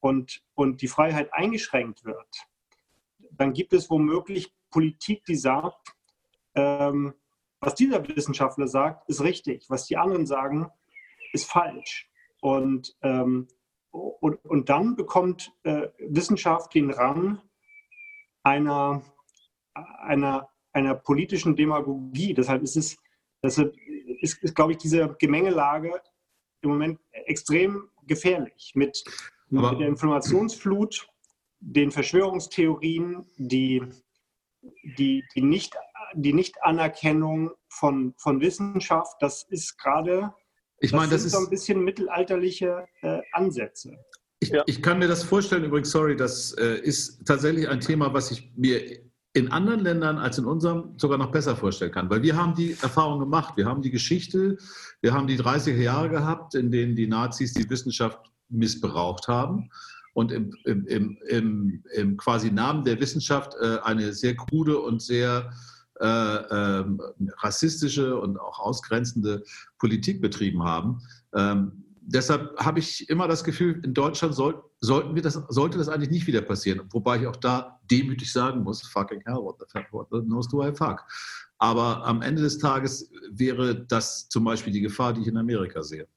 [0.00, 2.46] und, und die Freiheit eingeschränkt wird,
[3.32, 5.94] dann gibt es womöglich Politik, die sagt,
[6.54, 7.14] ähm,
[7.60, 10.70] was dieser Wissenschaftler sagt, ist richtig, was die anderen sagen,
[11.32, 12.09] ist falsch.
[12.40, 13.48] Und, ähm,
[13.90, 17.40] und, und dann bekommt äh, Wissenschaft den Rang
[18.42, 19.02] einer,
[19.74, 22.34] einer, einer politischen Demagogie.
[22.34, 22.96] Deshalb ist es,
[23.42, 23.74] deshalb
[24.20, 26.00] ist, ist, glaube ich, diese Gemengelage
[26.62, 29.02] im Moment extrem gefährlich mit,
[29.48, 31.08] mit der Informationsflut,
[31.60, 33.82] den Verschwörungstheorien, die,
[34.98, 35.76] die, die, nicht,
[36.14, 39.16] die Nicht-Anerkennung von, von Wissenschaft.
[39.20, 40.34] Das ist gerade
[40.80, 43.96] ich meine, das, das ist so ein bisschen mittelalterliche äh, Ansätze.
[44.40, 44.62] Ich, ja.
[44.66, 48.50] ich, kann mir das vorstellen, übrigens, sorry, das äh, ist tatsächlich ein Thema, was ich
[48.56, 48.80] mir
[49.32, 52.10] in anderen Ländern als in unserem sogar noch besser vorstellen kann.
[52.10, 54.56] Weil wir haben die Erfahrung gemacht, wir haben die Geschichte,
[55.02, 59.70] wir haben die 30er Jahre gehabt, in denen die Nazis die Wissenschaft missbraucht haben
[60.14, 65.52] und im, im, im, im quasi Namen der Wissenschaft äh, eine sehr krude und sehr
[66.00, 67.00] äh, ähm,
[67.38, 69.44] rassistische und auch ausgrenzende
[69.78, 71.02] Politik betrieben haben.
[71.34, 75.88] Ähm, deshalb habe ich immer das Gefühl, in Deutschland soll, sollten wir das, sollte das
[75.88, 76.82] eigentlich nicht wieder passieren.
[76.90, 80.66] Wobei ich auch da demütig sagen muss, fucking hell, what the fuck, what knows do
[80.66, 81.04] I fuck?
[81.58, 85.82] Aber am Ende des Tages wäre das zum Beispiel die Gefahr, die ich in Amerika
[85.82, 86.08] sehe.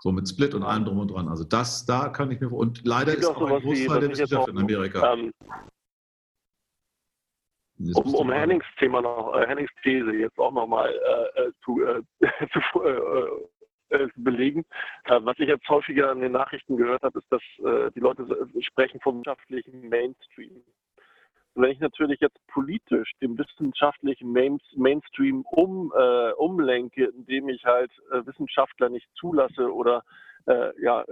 [0.00, 1.28] So mit Split und allem drum und dran.
[1.28, 4.58] Also das, da kann ich mir und leider ist auch ein Großteil der Wissenschaft in
[4.58, 5.14] Amerika.
[5.14, 5.32] Ähm,
[7.78, 12.02] um, um Hennings Thema noch, äh, Hennings These jetzt auch nochmal äh, äh, zu, äh,
[12.52, 14.64] zu, äh, äh, belegen.
[15.06, 17.42] was ich jetzt häufiger in den Nachrichten gehört habe, ist, dass
[17.94, 18.26] die Leute
[18.60, 20.62] sprechen vom wissenschaftlichen Mainstream.
[21.54, 25.90] wenn ich natürlich jetzt politisch den wissenschaftlichen Main Mainstream um,
[26.36, 30.04] umlenke, indem ich halt Wissenschaftler nicht zulasse oder
[30.78, 31.04] ja,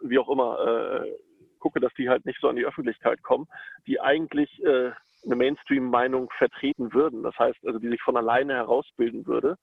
[0.00, 1.04] wie auch immer,
[1.58, 3.46] gucke, dass die halt nicht so an die Öffentlichkeit kommen,
[3.86, 4.62] die eigentlich
[5.24, 7.22] eine Mainstream-Meinung vertreten würden.
[7.22, 9.56] Das heißt, also die sich von alleine herausbilden würde.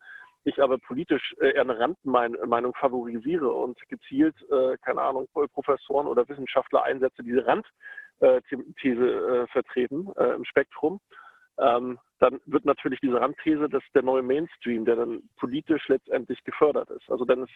[0.43, 6.27] Ich aber politisch äh, eher eine Randmeinung favorisiere und gezielt, äh, keine Ahnung, Professoren oder
[6.29, 10.99] Wissenschaftler einsetze, die diese Randthese äh, vertreten im Spektrum,
[11.57, 16.89] ähm, dann wird natürlich diese Randthese das der neue Mainstream, der dann politisch letztendlich gefördert
[16.89, 17.09] ist.
[17.09, 17.51] Also dann ist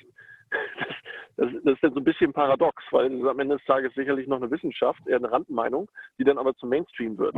[0.49, 0.88] das,
[1.38, 4.38] das, das ist dann so ein bisschen paradox, weil am Ende des Tages sicherlich noch
[4.38, 7.35] eine Wissenschaft, eher eine Randmeinung, die dann aber zum Mainstream wird.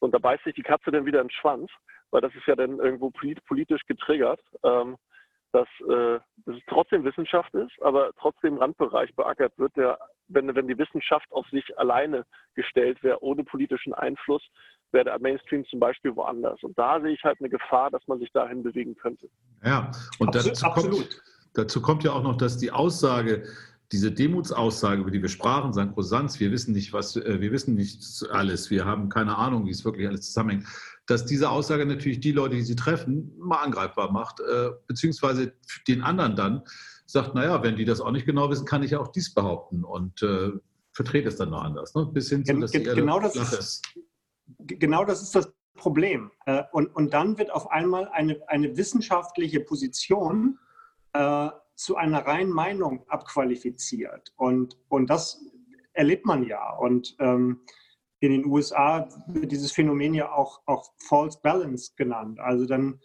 [0.00, 1.70] Und da beißt sich die Katze dann wieder in den Schwanz,
[2.10, 4.96] weil das ist ja dann irgendwo politisch getriggert, ähm,
[5.52, 10.68] dass, äh, dass es trotzdem Wissenschaft ist, aber trotzdem Randbereich beackert wird, der, wenn, wenn
[10.68, 14.42] die Wissenschaft auf sich alleine gestellt wäre, ohne politischen Einfluss,
[14.92, 16.62] wäre der Mainstream zum Beispiel woanders.
[16.62, 19.28] Und da sehe ich halt eine Gefahr, dass man sich dahin bewegen könnte.
[19.64, 21.22] Ja, und dazu kommt,
[21.54, 23.44] dazu kommt ja auch noch, dass die Aussage,
[23.92, 25.96] diese Demutsaussage, über die wir sprachen, St.
[25.96, 29.70] Rosanz, wir wissen nicht, was, äh, wir wissen nicht alles, wir haben keine Ahnung, wie
[29.70, 30.66] es wirklich alles zusammenhängt,
[31.06, 35.54] dass diese Aussage natürlich die Leute, die sie treffen, mal angreifbar macht, äh, beziehungsweise
[35.86, 36.62] den anderen dann
[37.06, 40.22] sagt, naja, wenn die das auch nicht genau wissen, kann ich auch dies behaupten und
[40.22, 40.50] äh,
[40.92, 41.94] vertrete es dann noch anders.
[41.94, 42.06] Ne?
[42.12, 43.82] Bis hin zu, dass Gen genau, das ist,
[44.58, 46.30] genau das ist das Problem.
[46.44, 50.58] Äh, und, und dann wird auf einmal eine, eine wissenschaftliche Position
[51.14, 51.48] äh,
[51.78, 54.32] zu einer reinen Meinung abqualifiziert.
[54.36, 55.40] Und, und das
[55.92, 56.74] erlebt man ja.
[56.76, 57.60] Und ähm,
[58.18, 62.40] in den USA wird dieses Phänomen ja auch, auch False Balance genannt.
[62.40, 63.00] Also dann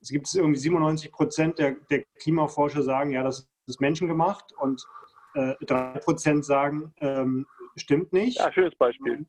[0.00, 4.86] es gibt es irgendwie 97 Prozent der, der Klimaforscher sagen, ja, das ist menschengemacht und
[5.34, 8.38] äh, 3 Prozent sagen, ähm, stimmt nicht.
[8.38, 9.26] Ja, schönes Beispiel.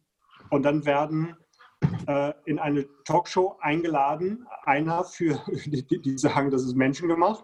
[0.51, 1.35] Und dann werden
[2.07, 7.43] äh, in eine Talkshow eingeladen, einer für die, die sagen, das ist menschengemacht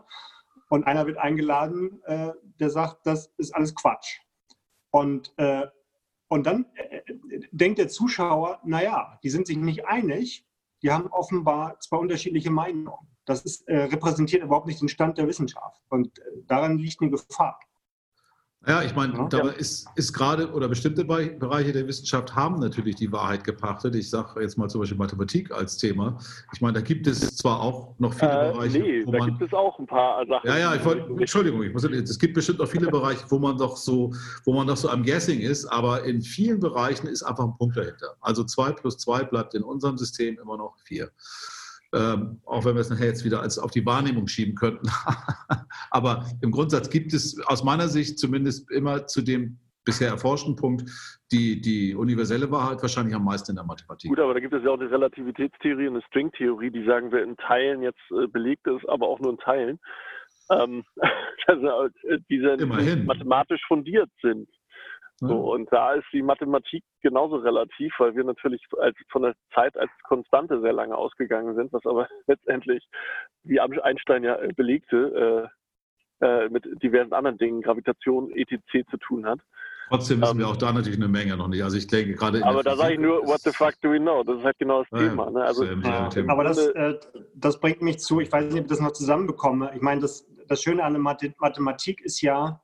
[0.70, 4.20] und einer wird eingeladen, äh, der sagt, das ist alles Quatsch.
[4.92, 5.68] Und, äh,
[6.28, 7.02] und dann äh,
[7.52, 10.46] denkt der Zuschauer, naja, die sind sich nicht einig,
[10.82, 13.08] die haben offenbar zwei unterschiedliche Meinungen.
[13.26, 15.82] das ist, äh, repräsentiert überhaupt nicht den Stand der Wissenschaft.
[15.90, 17.60] Und äh, daran liegt eine Gefahr.
[18.68, 19.28] Ja, ich meine, ja.
[19.30, 23.96] dabei ist, ist gerade oder bestimmte Bereiche der Wissenschaft haben natürlich die Wahrheit gepachtet.
[23.96, 26.18] Ich sage jetzt mal zum Beispiel Mathematik als Thema.
[26.54, 28.80] Ich meine, da gibt es zwar auch noch viele äh, Bereiche.
[28.80, 30.46] Nee, wo da man, gibt es auch ein paar Sachen.
[30.46, 33.58] Ja, ja, ich wollte, Entschuldigung, ich muss, es gibt bestimmt noch viele Bereiche, wo man
[33.58, 34.12] doch so,
[34.44, 37.78] wo man doch so am Guessing ist, aber in vielen Bereichen ist einfach ein Punkt
[37.78, 38.16] dahinter.
[38.20, 41.10] Also zwei plus zwei bleibt in unserem System immer noch vier.
[41.92, 44.88] Ähm, auch wenn wir es nachher jetzt wieder als auf die Wahrnehmung schieben könnten.
[45.90, 50.84] Aber im Grundsatz gibt es aus meiner Sicht zumindest immer zu dem bisher erforschten Punkt
[51.32, 54.10] die, die universelle Wahrheit wahrscheinlich am meisten in der Mathematik.
[54.10, 57.24] Gut, aber da gibt es ja auch die Relativitätstheorie und eine Stringtheorie, die sagen wir
[57.24, 59.80] in Teilen jetzt äh, belegt ist, aber auch nur in Teilen.
[60.52, 60.84] Ähm,
[61.48, 61.90] also,
[62.30, 63.06] diese Immerhin.
[63.06, 64.48] mathematisch fundiert sind.
[65.28, 69.76] So, und da ist die Mathematik genauso relativ, weil wir natürlich als, von der Zeit
[69.78, 72.88] als Konstante sehr lange ausgegangen sind, was aber letztendlich,
[73.44, 75.50] wie Einstein ja äh, belegte,
[76.22, 78.88] äh, äh, mit diversen anderen Dingen, Gravitation, etc.
[78.90, 79.40] zu tun hat.
[79.90, 81.64] Trotzdem wissen ähm, wir auch da natürlich eine Menge noch nicht.
[81.64, 82.46] Also ich denke gerade.
[82.46, 84.24] Aber da sage ich nur, what the fuck do we know?
[84.24, 85.32] Das ist halt genau das ja, Thema.
[85.32, 85.44] Ne?
[85.44, 87.00] Also, ja, aber das, äh,
[87.36, 89.72] das bringt mich zu, ich weiß nicht, ob ich das noch zusammenbekomme.
[89.76, 92.62] Ich meine, das, das Schöne an der Mathematik ist ja,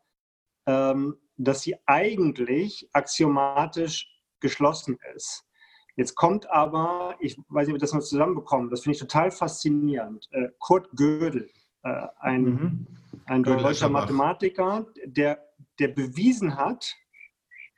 [0.68, 5.43] ähm, dass sie eigentlich axiomatisch geschlossen ist.
[5.95, 9.32] Jetzt kommt aber, ich weiß nicht, ob wir das noch zusammenbekommen, das finde ich total
[9.32, 10.28] faszinierend.
[10.32, 11.50] Äh, Kurt Gödel,
[11.84, 12.88] äh, ein, mhm.
[13.26, 15.41] ein deutscher Mathematiker, der,
[15.80, 16.93] der bewiesen hat,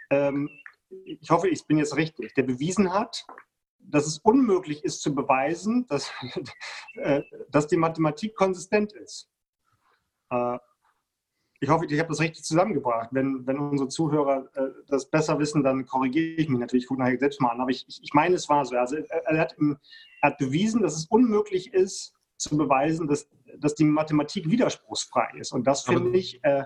[0.10, 0.50] ähm,
[0.90, 3.26] ich hoffe, ich bin jetzt richtig, der bewiesen hat,
[3.80, 6.12] dass es unmöglich ist zu beweisen, dass,
[6.96, 9.30] äh, dass die Mathematik konsistent ist
[11.60, 13.10] ich hoffe, ich habe das richtig zusammengebracht.
[13.12, 17.02] Wenn, wenn unsere Zuhörer äh, das besser wissen, dann korrigiere ich mich natürlich, ich gucke
[17.02, 17.62] nachher selbst mal an.
[17.62, 18.76] Aber ich, ich meine, es war so.
[18.76, 19.78] Also, er, er, hat, er,
[20.22, 25.52] hat, bewiesen, dass es unmöglich ist, zu beweisen, dass, dass die Mathematik widerspruchsfrei ist.
[25.52, 26.66] Und das finde ich, äh,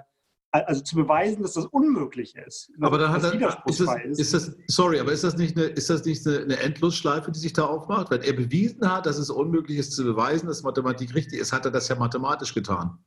[0.51, 2.69] also zu beweisen, dass das unmöglich ist.
[2.81, 3.33] Aber da hat er,
[3.65, 4.33] ist, das, ist.
[4.33, 7.53] das, sorry, aber ist das nicht, eine, ist das nicht eine, eine Endlosschleife, die sich
[7.53, 8.11] da aufmacht?
[8.11, 11.63] Wenn er bewiesen hat, dass es unmöglich ist zu beweisen, dass Mathematik richtig ist, hat
[11.63, 12.99] er das ja mathematisch getan.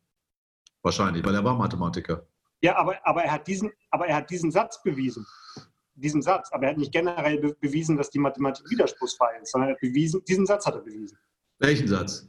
[0.84, 2.26] Wahrscheinlich, weil er war Mathematiker.
[2.60, 5.26] Ja, aber, aber, er, hat diesen, aber er hat diesen Satz bewiesen.
[5.94, 6.52] Diesen Satz.
[6.52, 9.80] Aber er hat nicht generell be bewiesen, dass die Mathematik widerspruchsfrei ist, sondern er hat
[9.80, 11.18] bewiesen, diesen Satz hat er bewiesen.
[11.58, 12.28] Welchen Satz?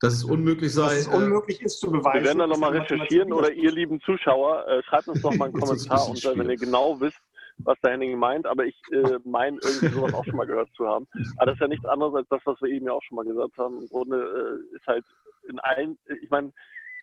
[0.00, 0.94] Dass es unmöglich sei.
[0.94, 2.20] Dass es unmöglich ist zu beweisen.
[2.20, 5.54] Wir werden da nochmal recherchieren oder ihr lieben Zuschauer, äh, schreibt uns doch mal einen
[5.60, 7.20] Kommentar unter, wenn ihr genau wisst,
[7.58, 10.86] was der Henning meint, aber ich äh, meine irgendwie sowas auch schon mal gehört zu
[10.86, 11.08] haben.
[11.36, 13.24] Aber das ist ja nichts anderes als das, was wir eben ja auch schon mal
[13.24, 13.80] gesagt haben.
[13.80, 15.04] Im Grunde äh, ist halt
[15.48, 16.52] in allen, ich meine,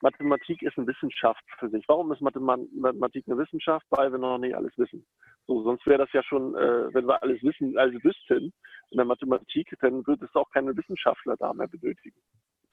[0.01, 1.83] Mathematik ist eine Wissenschaft für sich.
[1.87, 3.85] Warum ist Mathematik eine Wissenschaft?
[3.89, 5.05] Weil wir noch nicht alles wissen.
[5.47, 8.53] So, sonst wäre das ja schon, äh, wenn wir alles wissen, also wüssten
[8.91, 12.19] in der Mathematik, dann würde es auch keine Wissenschaftler da mehr benötigen.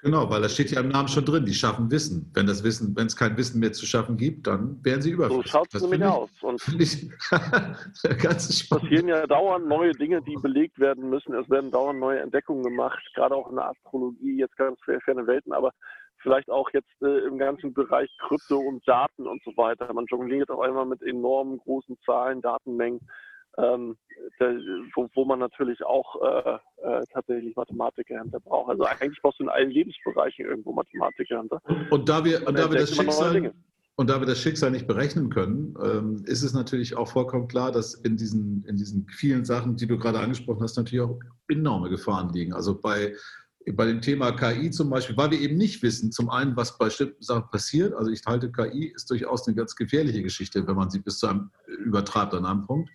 [0.00, 1.46] Genau, weil das steht ja im Namen schon drin.
[1.46, 2.30] Die schaffen Wissen.
[2.34, 5.50] Wenn das Wissen, wenn es kein Wissen mehr zu schaffen gibt, dann wären sie überflüssig.
[5.50, 6.30] So schaut es nämlich aus.
[6.42, 7.10] Und ich
[8.22, 11.34] ganz passieren ja dauernd neue Dinge, die belegt werden müssen.
[11.34, 15.54] Es werden dauernd neue Entdeckungen gemacht, gerade auch in der Astrologie, jetzt ganz ferne Welten.
[15.54, 15.72] Aber
[16.22, 19.92] vielleicht auch jetzt äh, im ganzen Bereich Krypto und Daten und so weiter.
[19.92, 23.00] Man jongliert auf einmal mit enormen großen Zahlen, Datenmengen,
[23.58, 23.96] ähm,
[24.40, 24.54] der,
[24.94, 28.70] wo, wo, man natürlich auch äh, äh, tatsächlich Mathematiker hinter braucht.
[28.70, 31.60] Also eigentlich brauchst du in allen Lebensbereichen irgendwo Mathematiker hinter.
[31.90, 33.52] Und da wir, und da wir das Schicksal
[33.98, 37.72] und da wir das Schicksal nicht berechnen können, ähm, ist es natürlich auch vollkommen klar,
[37.72, 41.88] dass in diesen, in diesen vielen Sachen, die du gerade angesprochen hast, natürlich auch enorme
[41.88, 42.52] Gefahren liegen.
[42.52, 43.14] Also bei
[43.72, 46.86] bei dem Thema KI zum Beispiel, weil wir eben nicht wissen, zum einen, was bei
[46.86, 47.94] bestimmten Sachen passiert.
[47.94, 51.26] Also ich halte, KI ist durchaus eine ganz gefährliche Geschichte, wenn man sie bis zu
[51.26, 52.90] einem übertreibt an einem Punkt.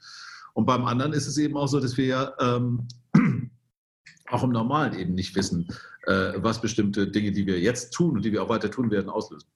[0.54, 2.88] Und beim anderen ist es eben auch so, dass wir ja ähm,
[4.30, 5.68] auch im Normalen eben nicht wissen,
[6.08, 9.10] äh, was bestimmte Dinge, die wir jetzt tun und die wir auch weiter tun werden,
[9.10, 9.50] auslösen.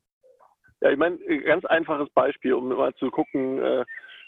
[0.82, 3.86] Ja, ich meine, ganz einfaches Beispiel, um mal zu gucken, äh,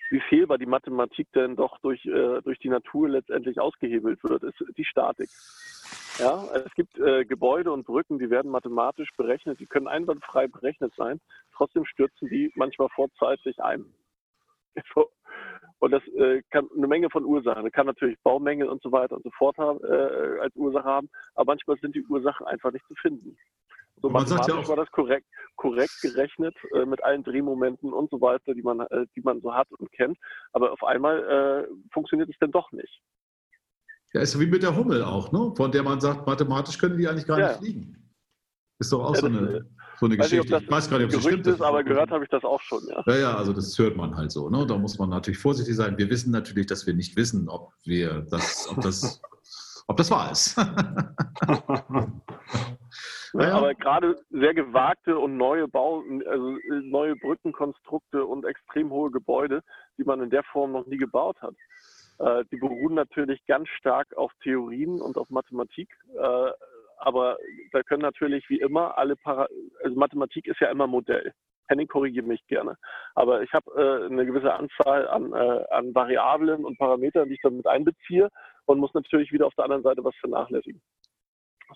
[0.10, 4.64] wie fehlbar die Mathematik denn doch durch, äh, durch die Natur letztendlich ausgehebelt wird, ist
[4.78, 5.30] die Statik.
[6.20, 10.94] Ja, es gibt äh, Gebäude und Brücken, die werden mathematisch berechnet, die können einwandfrei berechnet
[10.96, 11.20] sein,
[11.56, 13.86] trotzdem stürzen die manchmal vorzeitig ein.
[15.80, 17.64] Und das äh, kann eine Menge von Ursachen.
[17.64, 21.10] Das kann natürlich Baumängel und so weiter und so fort haben, äh, als Ursache haben,
[21.36, 23.38] aber manchmal sind die Ursachen einfach nicht zu finden.
[24.02, 28.22] So man mathematisch ja war das korrekt, korrekt gerechnet äh, mit allen Drehmomenten und so
[28.22, 30.18] weiter, die man, äh, die man so hat und kennt.
[30.52, 33.02] Aber auf einmal äh, funktioniert es dann doch nicht.
[34.18, 35.54] Ja, ist wie mit der Hummel auch, ne?
[35.56, 37.50] von der man sagt, mathematisch können die eigentlich gar ja.
[37.50, 37.96] nicht fliegen.
[38.80, 40.54] Ist doch auch ja, so, eine, so eine Geschichte.
[40.56, 41.46] Nicht, ich weiß gar nicht, ob das stimmt.
[41.46, 43.04] Ist, aber gehört habe ich das auch schon, ja.
[43.06, 44.50] Ja, ja, also das hört man halt so.
[44.50, 44.66] Ne?
[44.66, 46.00] Da muss man natürlich vorsichtig sein.
[46.00, 49.22] Wir wissen natürlich, dass wir nicht wissen, ob wir das, ob das,
[49.86, 50.58] ob das wahr ist.
[53.34, 59.64] Ja, Aber gerade sehr gewagte und neue Bau, also neue Brückenkonstrukte und extrem hohe Gebäude,
[59.98, 61.54] die man in der Form noch nie gebaut hat.
[62.20, 65.90] Äh, die beruhen natürlich ganz stark auf Theorien und auf Mathematik.
[66.16, 66.52] Äh,
[66.98, 67.38] aber
[67.72, 69.48] da können natürlich wie immer alle Para
[69.84, 71.34] also Mathematik ist ja immer Modell.
[71.68, 72.78] Henning korrigiert mich gerne.
[73.14, 77.42] Aber ich habe äh, eine gewisse Anzahl an, äh, an Variablen und Parametern, die ich
[77.42, 78.30] damit einbeziehe
[78.66, 80.82] und muss natürlich wieder auf der anderen Seite was vernachlässigen.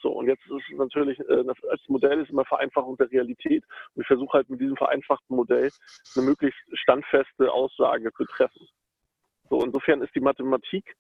[0.01, 3.63] So, und jetzt ist natürlich, äh, als Modell ist immer Vereinfachung der Realität.
[3.93, 5.69] Und ich versuche halt mit diesem vereinfachten Modell
[6.15, 8.67] eine möglichst standfeste Aussage zu treffen.
[9.52, 10.96] So, insofern ist die Mathematik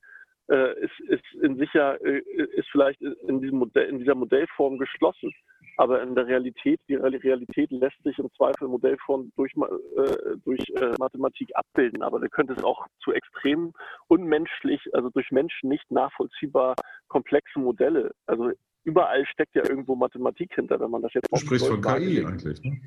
[0.49, 2.21] äh, ist, ist in sicher, äh,
[2.57, 5.31] ist vielleicht in, diesem Modell, in dieser Modellform geschlossen.
[5.77, 10.93] Aber in der Realität, die Realität lässt sich im Zweifel Modellform durch, äh, durch äh,
[10.99, 12.03] Mathematik abbilden.
[12.03, 13.71] Aber da könnte es auch zu extrem
[14.09, 16.75] unmenschlich, also durch Menschen nicht nachvollziehbar
[17.07, 18.11] komplexe Modelle.
[18.25, 18.51] Also
[18.83, 21.31] überall steckt ja irgendwo Mathematik hinter, wenn man das jetzt.
[21.31, 22.81] Du sprichst von KI eigentlich, ne?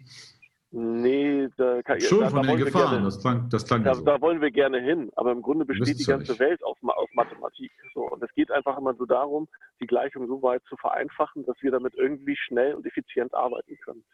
[0.76, 3.94] Nee, da kann, Schon da, von da den Gefahren, gerne, das klang, das klang da,
[3.94, 4.02] so.
[4.02, 6.40] da wollen wir gerne hin, aber im Grunde besteht die ganze nicht.
[6.40, 7.70] Welt auf, auf Mathematik.
[7.94, 9.46] So, und es geht einfach immer so darum,
[9.80, 14.04] die Gleichung so weit zu vereinfachen, dass wir damit irgendwie schnell und effizient arbeiten können.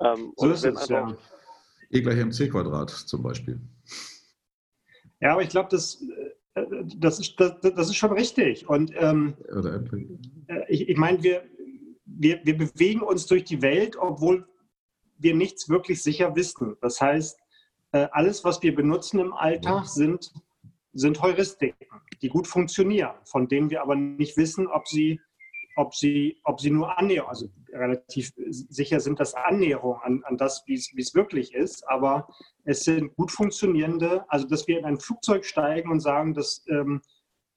[0.00, 1.16] Ähm, so ist es, ja.
[1.88, 3.58] E gleich mc Quadrat zum Beispiel.
[5.22, 6.04] Ja, aber ich glaube, das,
[6.54, 6.64] äh,
[6.98, 8.68] das, ist, das, das ist schon richtig.
[8.68, 9.38] Und ähm,
[10.48, 11.44] äh, ich, ich meine, wir,
[12.04, 14.46] wir, wir bewegen uns durch die Welt, obwohl
[15.18, 16.76] wir nichts wirklich sicher wissen.
[16.80, 17.38] Das heißt,
[17.92, 20.32] äh, alles, was wir benutzen im Alltag, sind,
[20.92, 21.86] sind Heuristiken,
[22.22, 25.20] die gut funktionieren, von denen wir aber nicht wissen, ob sie,
[25.76, 30.62] ob sie, ob sie nur annäherung, also relativ sicher sind das Annäherungen an, an das,
[30.66, 32.28] wie es wirklich ist, aber
[32.64, 37.00] es sind gut funktionierende, also dass wir in ein Flugzeug steigen und sagen, dass ähm,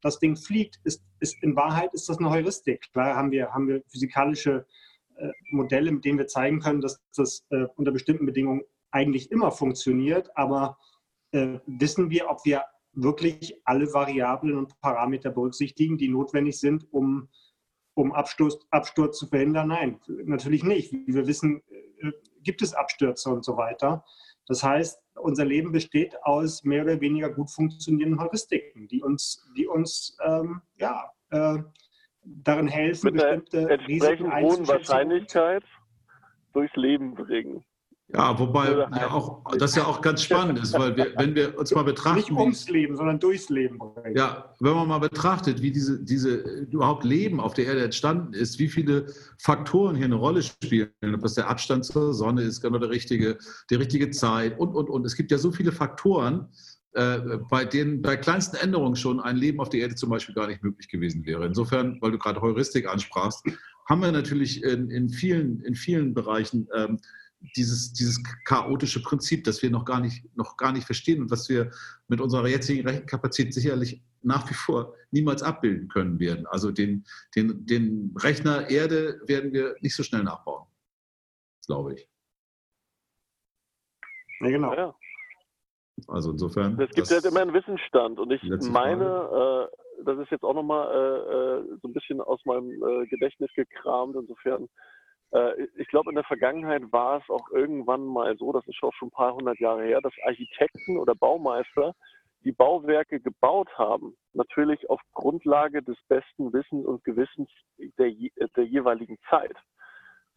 [0.01, 2.91] das Ding fliegt, ist, ist in Wahrheit ist das eine Heuristik.
[2.91, 4.86] Klar haben wir, haben wir physikalische äh,
[5.51, 10.29] Modelle, mit denen wir zeigen können, dass das äh, unter bestimmten Bedingungen eigentlich immer funktioniert.
[10.35, 10.77] Aber
[11.31, 17.29] äh, wissen wir, ob wir wirklich alle Variablen und Parameter berücksichtigen, die notwendig sind, um,
[17.93, 19.69] um Absturz, Absturz zu verhindern?
[19.69, 20.91] Nein, natürlich nicht.
[20.91, 21.61] Wie wir wissen,
[22.01, 22.11] äh,
[22.43, 24.03] gibt es Abstürze und so weiter.
[24.47, 29.67] Das heißt, unser Leben besteht aus mehr oder weniger gut funktionierenden Heuristiken, die uns, die
[29.67, 31.59] uns ähm, ja, äh,
[32.43, 35.63] darin helfen, Mit bestimmte Risiken hohen Wahrscheinlichkeit
[36.53, 37.63] durchs Leben bringen.
[38.13, 41.73] Ja, wobei ja auch, das ja auch ganz spannend ist, weil wir, wenn wir uns
[41.75, 42.19] mal betrachten.
[42.19, 43.79] Nicht ums Leben, sondern durchs Leben.
[43.79, 44.15] Bringen.
[44.15, 48.59] Ja, wenn man mal betrachtet, wie diese, diese überhaupt Leben auf der Erde entstanden ist,
[48.59, 52.77] wie viele Faktoren hier eine Rolle spielen, ob das der Abstand zur Sonne ist, genau
[52.77, 55.05] der richtige, die richtige Zeit und, und, und.
[55.05, 56.47] Es gibt ja so viele Faktoren,
[56.93, 57.19] äh,
[57.49, 60.63] bei denen bei kleinsten Änderungen schon ein Leben auf der Erde zum Beispiel gar nicht
[60.63, 61.45] möglich gewesen wäre.
[61.45, 63.45] Insofern, weil du gerade Heuristik ansprachst,
[63.87, 66.99] haben wir natürlich in, in, vielen, in vielen Bereichen ähm,
[67.55, 71.47] dieses, dieses chaotische Prinzip, das wir noch gar, nicht, noch gar nicht verstehen und was
[71.49, 71.71] wir
[72.07, 76.47] mit unserer jetzigen Rechenkapazität sicherlich nach wie vor niemals abbilden können werden.
[76.47, 80.65] Also den, den, den Rechner Erde werden wir nicht so schnell nachbauen,
[81.65, 82.09] glaube ich.
[84.41, 84.73] Ja, genau.
[84.73, 84.95] Ja.
[86.07, 86.79] Also insofern.
[86.79, 90.53] Es gibt ja halt immer einen Wissensstand und ich meine, äh, das ist jetzt auch
[90.53, 94.15] nochmal äh, äh, so ein bisschen aus meinem äh, Gedächtnis gekramt.
[94.15, 94.67] Insofern,
[95.31, 98.93] äh, ich glaube, in der Vergangenheit war es auch irgendwann mal so, das ist auch
[98.93, 101.93] schon ein paar hundert Jahre her, dass Architekten oder Baumeister
[102.43, 107.49] die Bauwerke gebaut haben, natürlich auf Grundlage des besten Wissens und Gewissens
[107.97, 108.13] der,
[108.55, 109.57] der jeweiligen Zeit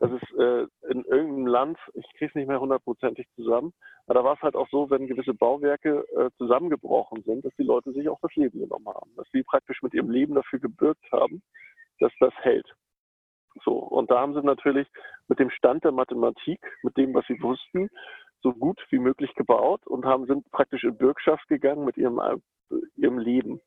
[0.00, 3.72] dass es äh, in irgendeinem Land, ich kriege es nicht mehr hundertprozentig zusammen,
[4.06, 7.64] aber da war es halt auch so, wenn gewisse Bauwerke äh, zusammengebrochen sind, dass die
[7.64, 11.04] Leute sich auch das Leben genommen haben, dass sie praktisch mit ihrem Leben dafür gebürgt
[11.12, 11.42] haben,
[12.00, 12.66] dass das hält.
[13.62, 14.88] So, und da haben sie natürlich
[15.28, 17.90] mit dem Stand der Mathematik, mit dem, was sie wussten,
[18.42, 22.20] so gut wie möglich gebaut und haben sind praktisch in Bürgschaft gegangen mit ihrem,
[22.96, 23.60] ihrem Leben.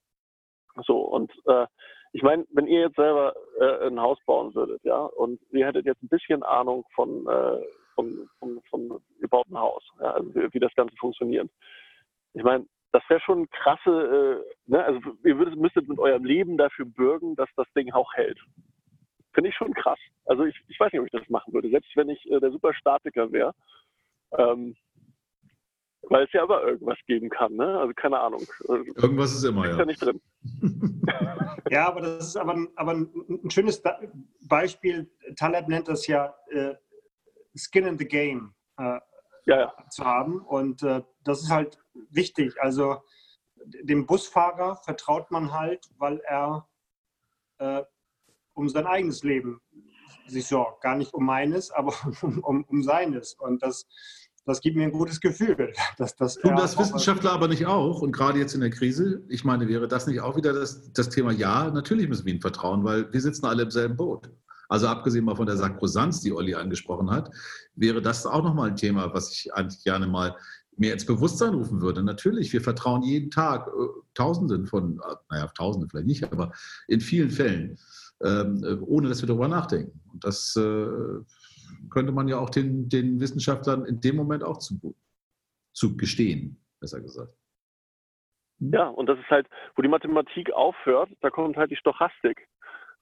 [0.84, 1.68] So, und äh,
[2.14, 5.88] ich meine, wenn ihr jetzt selber äh, ein Haus bauen würdet, ja, und ihr hättet
[5.88, 7.62] jetzt ein bisschen Ahnung von, äh,
[7.96, 11.50] von, von, von gebauten Haus, ja, also wie, wie das Ganze funktioniert.
[12.36, 14.86] Ich meine, das wäre schon krasse, äh, ne?
[14.86, 18.40] also ihr würdet, müsstet mit eurem Leben dafür bürgen, dass das Ding auch hält.
[19.34, 20.00] Finde ich schon krass.
[20.26, 22.52] Also ich, ich weiß nicht, ob ich das machen würde, selbst wenn ich äh, der
[22.52, 23.54] Superstatiker wäre.
[24.38, 24.76] Ähm,
[26.10, 27.80] weil es ja aber irgendwas geben kann, ne?
[27.80, 28.44] Also keine Ahnung.
[28.68, 29.72] Irgendwas ist immer, ja.
[29.72, 30.22] Ist ja nicht drin.
[31.70, 33.82] ja, aber das ist aber, aber ein schönes
[34.42, 35.10] Beispiel.
[35.36, 36.76] Taleb nennt das ja äh,
[37.56, 39.00] Skin in the Game äh,
[39.46, 39.74] ja, ja.
[39.90, 40.42] zu haben.
[40.42, 41.78] Und äh, das ist halt
[42.10, 42.54] wichtig.
[42.62, 43.02] Also
[43.66, 46.68] dem Busfahrer vertraut man halt, weil er
[47.60, 47.84] äh,
[48.54, 49.62] um sein eigenes Leben
[50.28, 50.82] sich sorgt.
[50.82, 53.34] Gar nicht um meines, aber um, um, um seines.
[53.34, 53.88] Und das,
[54.46, 55.74] das gibt mir ein gutes Gefühl.
[55.98, 58.02] Dass, dass Tun das Wissenschaftler aber nicht auch?
[58.02, 61.10] Und gerade jetzt in der Krise, ich meine, wäre das nicht auch wieder das, das
[61.10, 64.30] Thema, ja, natürlich müssen wir ihnen vertrauen, weil wir sitzen alle im selben Boot.
[64.70, 67.30] Also abgesehen mal von der Sakrosanz, die Olli angesprochen hat,
[67.76, 70.36] wäre das auch nochmal ein Thema, was ich eigentlich gerne mal
[70.78, 72.02] mir ins Bewusstsein rufen würde.
[72.02, 73.72] Natürlich, wir vertrauen jeden Tag äh,
[74.14, 76.52] Tausenden von, äh, naja, Tausenden vielleicht nicht, aber
[76.88, 77.78] in vielen Fällen,
[78.24, 80.00] ähm, äh, ohne dass wir darüber nachdenken.
[80.12, 80.58] Und das
[81.90, 84.96] könnte man ja auch den, den Wissenschaftlern in dem Moment auch zu,
[85.74, 87.34] zu gestehen, besser gesagt.
[88.60, 88.74] Hm?
[88.74, 92.48] Ja, und das ist halt, wo die Mathematik aufhört, da kommt halt die Stochastik.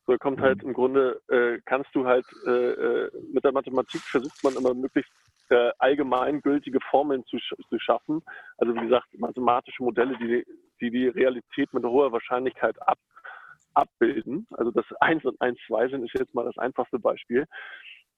[0.07, 0.69] So kommt halt mhm.
[0.69, 5.11] im Grunde, äh, kannst du halt äh, äh, mit der Mathematik versucht man immer möglichst
[5.49, 8.23] äh, allgemeingültige Formeln zu, zu schaffen.
[8.57, 10.43] Also wie gesagt, mathematische Modelle, die
[10.81, 12.97] die, die Realität mit hoher Wahrscheinlichkeit ab,
[13.73, 14.47] abbilden.
[14.51, 17.45] Also das 1 und 1, 2 sind, ist jetzt mal das einfachste Beispiel.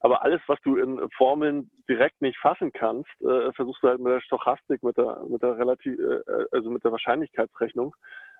[0.04, 4.12] Aber alles, was du in Formeln direkt nicht fassen kannst, äh, versuchst du halt mit
[4.12, 7.96] der Stochastik, mit der, mit der relativ, äh, also mit der Wahrscheinlichkeitsrechnung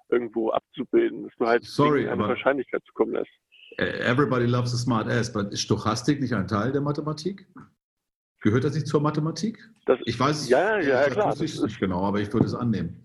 [0.10, 3.32] irgendwo abzubilden, dass du halt Sorry, eine Wahrscheinlichkeit zukommen lässt.
[3.78, 7.48] Everybody loves a smart ass, aber ist Stochastik nicht ein Teil der Mathematik?
[8.42, 9.58] Gehört das nicht zur Mathematik?
[9.86, 11.32] Das, ich weiß es ja, ja, ja, klar.
[11.32, 13.02] Ist nicht genau, aber ich würde es annehmen.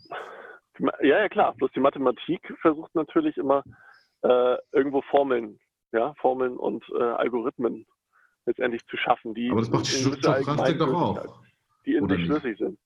[0.80, 1.54] Ja, ja, klar.
[1.54, 3.62] Bloß die Mathematik versucht natürlich immer
[4.22, 5.61] äh, irgendwo Formeln,
[5.92, 7.86] ja, Formeln und äh, Algorithmen
[8.49, 11.42] letztendlich zu schaffen, die aber das macht Stochastik doch auch.
[11.86, 12.78] Die in sich schlüssig sind.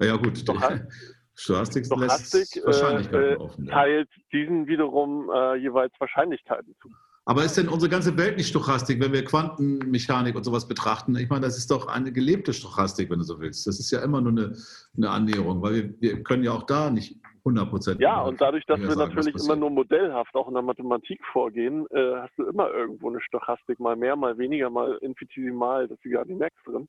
[0.00, 0.38] Ja, ja gut.
[0.38, 6.88] Stochastik, Stochastik äh, äh, teilt diesen wiederum äh, jeweils Wahrscheinlichkeiten zu.
[7.28, 11.16] Aber ist denn unsere ganze Welt nicht Stochastik, wenn wir Quantenmechanik und sowas betrachten?
[11.16, 13.66] Ich meine, das ist doch eine gelebte Stochastik, wenn du so willst.
[13.66, 14.56] Das ist ja immer nur eine,
[14.96, 17.16] eine Annäherung, weil wir, wir können ja auch da nicht
[17.46, 21.24] 100 Ja, und dadurch, dass wir sagen, natürlich immer nur modellhaft auch in der Mathematik
[21.32, 25.98] vorgehen, äh, hast du immer irgendwo eine Stochastik, mal mehr, mal weniger, mal infinitesimal, dass
[26.00, 26.88] du gar nicht merkst drin.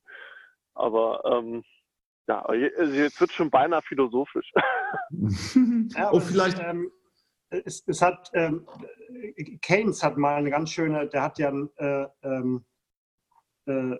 [0.74, 1.62] Aber ähm,
[2.26, 4.52] ja, also jetzt wird schon beinahe philosophisch.
[5.96, 6.58] ja, oh, vielleicht.
[6.58, 6.90] Ähm,
[7.50, 8.68] es, es, hat ähm,
[9.62, 12.66] Keynes hat mal eine ganz schöne, der hat ja äh, ähm,
[13.66, 13.96] äh,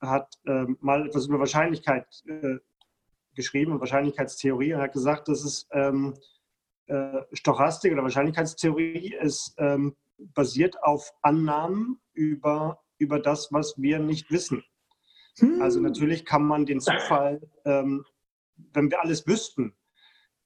[0.00, 2.58] hat äh, mal etwas über Wahrscheinlichkeit äh,
[3.34, 6.14] geschrieben und Wahrscheinlichkeitstheorie und hat gesagt, dass es ähm,
[6.86, 9.96] äh, Stochastik oder Wahrscheinlichkeitstheorie ist ähm,
[10.34, 14.64] basiert auf Annahmen über, über das, was wir nicht wissen.
[15.38, 15.62] Hm.
[15.62, 18.04] Also natürlich kann man den Zufall, ähm,
[18.56, 19.74] wenn wir alles wüssten,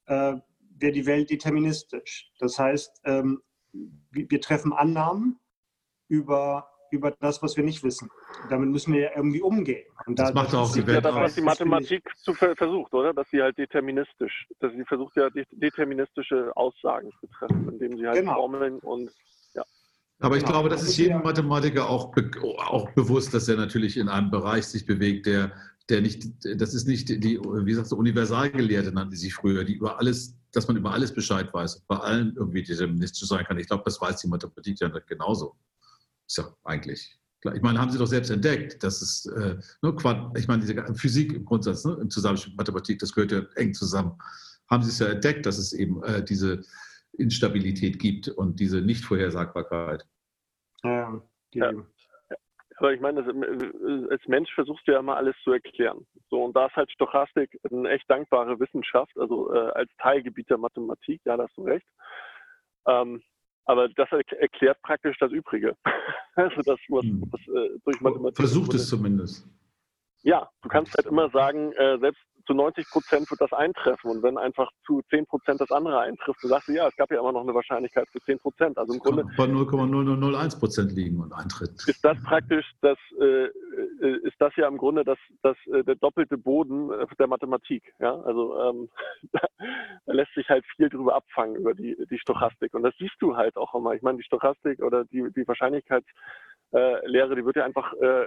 [0.06, 0.34] äh,
[0.76, 2.32] wäre die Welt deterministisch.
[2.38, 3.42] Das heißt, ähm,
[4.10, 5.40] wir treffen Annahmen
[6.08, 8.10] über, über das, was wir nicht wissen.
[8.50, 9.84] Damit müssen wir ja irgendwie umgehen.
[10.06, 10.96] Und das da, macht das auch die Welt.
[10.96, 13.12] Ja das, was die Mathematik zu versucht, oder?
[13.12, 18.18] Dass sie halt deterministisch, dass sie versucht ja deterministische Aussagen zu treffen, indem sie halt
[18.18, 18.34] genau.
[18.34, 19.10] Formeln und
[19.54, 19.62] ja.
[20.20, 20.54] Aber ich genau.
[20.54, 24.66] glaube, das ist jedem Mathematiker auch, be auch bewusst, dass er natürlich in einem Bereich
[24.66, 25.52] sich bewegt, der,
[25.88, 26.24] der nicht,
[26.56, 30.68] das ist nicht die, wie sagst du, Universalgelehrte nannte sie früher, die über alles dass
[30.68, 33.58] man über alles Bescheid weiß, bei allen irgendwie deterministisch sein kann.
[33.58, 35.56] Ich glaube, das weiß die Mathematik ja genauso.
[36.26, 37.54] Ist ja eigentlich klar.
[37.54, 40.94] Ich meine, haben Sie doch selbst entdeckt, dass es äh, nur Quant ich meine, diese
[40.94, 44.18] Physik im Grundsatz, ne, im Zusammenspiel mit Mathematik, das gehört ja eng zusammen.
[44.70, 46.62] Haben Sie es ja entdeckt, dass es eben äh, diese
[47.12, 50.04] Instabilität gibt und diese Nichtvorhersagbarkeit.
[50.82, 51.22] Ja,
[51.52, 51.72] ja.
[52.76, 53.20] Aber ich meine,
[54.10, 56.04] als Mensch versuchst du ja immer alles zu erklären.
[56.28, 60.58] So, und da ist halt Stochastik eine echt dankbare Wissenschaft, also äh, als Teilgebiet der
[60.58, 61.86] Mathematik, ja, da hast du recht.
[62.86, 63.22] Ähm,
[63.66, 65.76] aber das erklärt praktisch das Übrige.
[66.34, 67.22] also das, was, hm.
[67.30, 68.36] was äh, durch Mathematik.
[68.36, 69.46] Versucht es zumindest.
[70.24, 74.10] Ja, du kannst halt immer sagen, äh, selbst zu 90 Prozent wird das eintreffen.
[74.10, 77.10] Und wenn einfach zu 10 Prozent das andere eintrifft, dann sagst du, ja, es gab
[77.10, 78.78] ja immer noch eine Wahrscheinlichkeit für 10 Prozent.
[78.78, 79.24] Also im Grunde.
[79.36, 81.72] Bei 0,0001 Prozent liegen und eintritt.
[81.86, 85.96] Ist das praktisch, das, äh, äh, ist das ja im Grunde das, das, äh, der
[85.96, 87.94] doppelte Boden äh, der Mathematik.
[87.98, 88.18] Ja?
[88.20, 88.88] Also ähm,
[89.32, 89.40] da,
[90.06, 92.74] da, lässt sich halt viel drüber abfangen über die, die Stochastik.
[92.74, 93.92] Und das siehst du halt auch immer.
[93.92, 96.06] Ich meine, die Stochastik oder die, die Wahrscheinlichkeits
[96.74, 98.26] äh, Lehre, die wird ja einfach äh,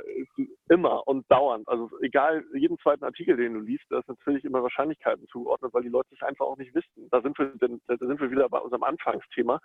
[0.70, 4.64] immer und dauernd, also egal, jeden zweiten Artikel, den du liest, da ist natürlich immer
[4.64, 7.10] Wahrscheinlichkeiten zugeordnet, weil die Leute es einfach auch nicht wissen.
[7.12, 9.60] Da sind wir, denn, da sind wir wieder bei unserem Anfangsthema.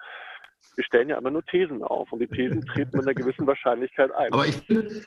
[0.74, 4.11] Wir stellen ja immer nur Thesen auf und die Thesen treten mit einer gewissen Wahrscheinlichkeit
[4.12, 4.33] ein.
[4.33, 5.03] Aber ich finde,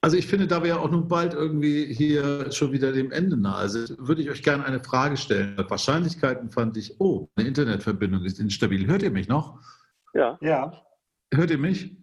[0.00, 3.36] also ich finde, da wir ja auch nun bald irgendwie hier schon wieder dem Ende
[3.36, 5.56] nahe sind, würde ich euch gerne eine Frage stellen.
[5.68, 8.86] Wahrscheinlichkeiten fand ich, oh, eine Internetverbindung ist instabil.
[8.86, 9.58] Hört ihr mich noch?
[10.14, 10.38] Ja.
[10.40, 10.72] Ja.
[11.32, 11.96] Hört ihr mich?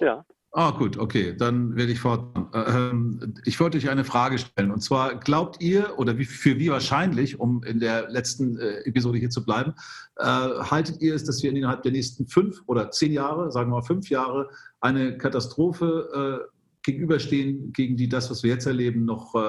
[0.00, 0.24] Ja.
[0.56, 2.32] Ah, gut, okay, dann werde ich fort.
[2.54, 4.70] Ähm, ich wollte euch eine Frage stellen.
[4.70, 9.18] Und zwar, glaubt ihr oder wie, für wie wahrscheinlich, um in der letzten äh, Episode
[9.18, 9.74] hier zu bleiben,
[10.16, 13.80] äh, haltet ihr es, dass wir innerhalb der nächsten fünf oder zehn Jahre, sagen wir
[13.80, 14.48] mal fünf Jahre,
[14.80, 16.54] eine Katastrophe äh,
[16.84, 19.42] gegenüberstehen, gegen die das, was wir jetzt erleben, noch äh, äh,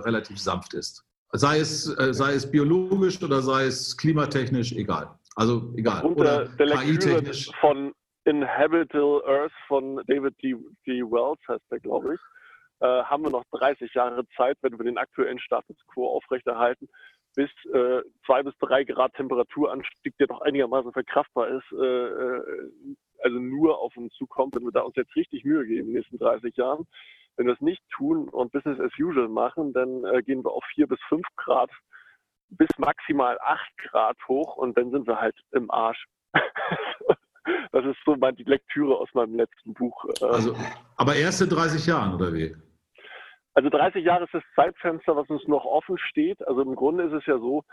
[0.00, 1.02] relativ sanft ist?
[1.32, 5.18] Sei es, äh, sei es biologisch oder sei es klimatechnisch, egal.
[5.34, 6.04] Also egal.
[6.04, 7.50] Unter oder KI-technisch.
[7.58, 7.92] Von
[8.24, 10.54] Inhabitable Earth von David D.
[10.54, 12.20] Wells heißt der, glaube ich,
[12.80, 16.88] äh, haben wir noch 30 Jahre Zeit, wenn wir den aktuellen Status quo aufrechterhalten,
[17.34, 23.38] bis äh, zwei bis drei Grad Temperaturanstieg, der noch einigermaßen verkraftbar ist, äh, äh, also
[23.38, 26.18] nur auf uns zukommt, wenn wir da uns jetzt richtig Mühe geben in den nächsten
[26.18, 26.86] 30 Jahren.
[27.36, 30.64] Wenn wir es nicht tun und Business as usual machen, dann äh, gehen wir auf
[30.74, 31.70] vier bis fünf Grad
[32.50, 36.04] bis maximal acht Grad hoch und dann sind wir halt im Arsch.
[37.72, 40.04] das ist so die Lektüre aus meinem letzten Buch.
[40.20, 40.24] Äh.
[40.24, 40.56] Also,
[40.96, 42.54] aber erste 30 Jahre oder wie?
[43.54, 46.46] Also 30 Jahre ist das Zeitfenster, was uns noch offen steht.
[46.46, 47.64] Also im Grunde ist es ja so,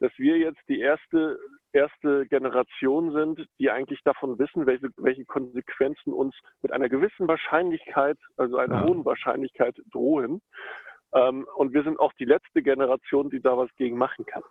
[0.00, 1.38] dass wir jetzt die erste,
[1.72, 8.18] erste Generation sind, die eigentlich davon wissen, welche, welche Konsequenzen uns mit einer gewissen Wahrscheinlichkeit,
[8.36, 8.84] also einer ja.
[8.84, 10.40] hohen Wahrscheinlichkeit drohen.
[11.14, 14.42] Ähm, und wir sind auch die letzte Generation, die da was gegen machen kann.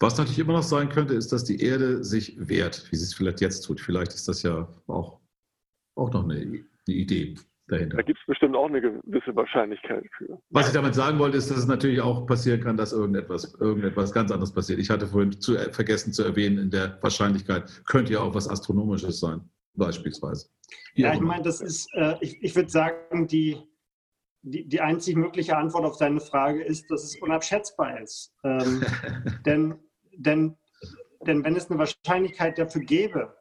[0.00, 3.12] Was natürlich immer noch sein könnte, ist, dass die Erde sich wehrt, wie sie es
[3.12, 3.80] vielleicht jetzt tut.
[3.80, 5.20] Vielleicht ist das ja auch,
[5.94, 7.34] auch noch eine, eine Idee
[7.68, 7.98] dahinter.
[7.98, 10.40] Da gibt es bestimmt auch eine gewisse Wahrscheinlichkeit für.
[10.48, 14.12] Was ich damit sagen wollte, ist, dass es natürlich auch passieren kann, dass irgendetwas, irgendetwas
[14.12, 14.78] ganz anderes passiert.
[14.78, 19.20] Ich hatte vorhin zu, vergessen zu erwähnen, in der Wahrscheinlichkeit könnte ja auch was Astronomisches
[19.20, 19.42] sein,
[19.74, 20.48] beispielsweise.
[20.94, 23.58] Wie ja, ich meine, das ist, äh, ich, ich würde sagen, die,
[24.40, 28.32] die, die einzig mögliche Antwort auf deine Frage ist, dass es unabschätzbar ist.
[28.44, 28.82] Ähm,
[29.44, 29.74] denn
[30.16, 30.56] denn,
[31.26, 33.36] denn wenn es eine Wahrscheinlichkeit dafür gäbe,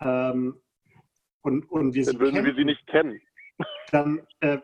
[0.00, 0.60] ähm,
[1.42, 3.20] und, und wir dann sie würden kennen, wir sie nicht kennen.
[3.90, 4.58] Dann, äh,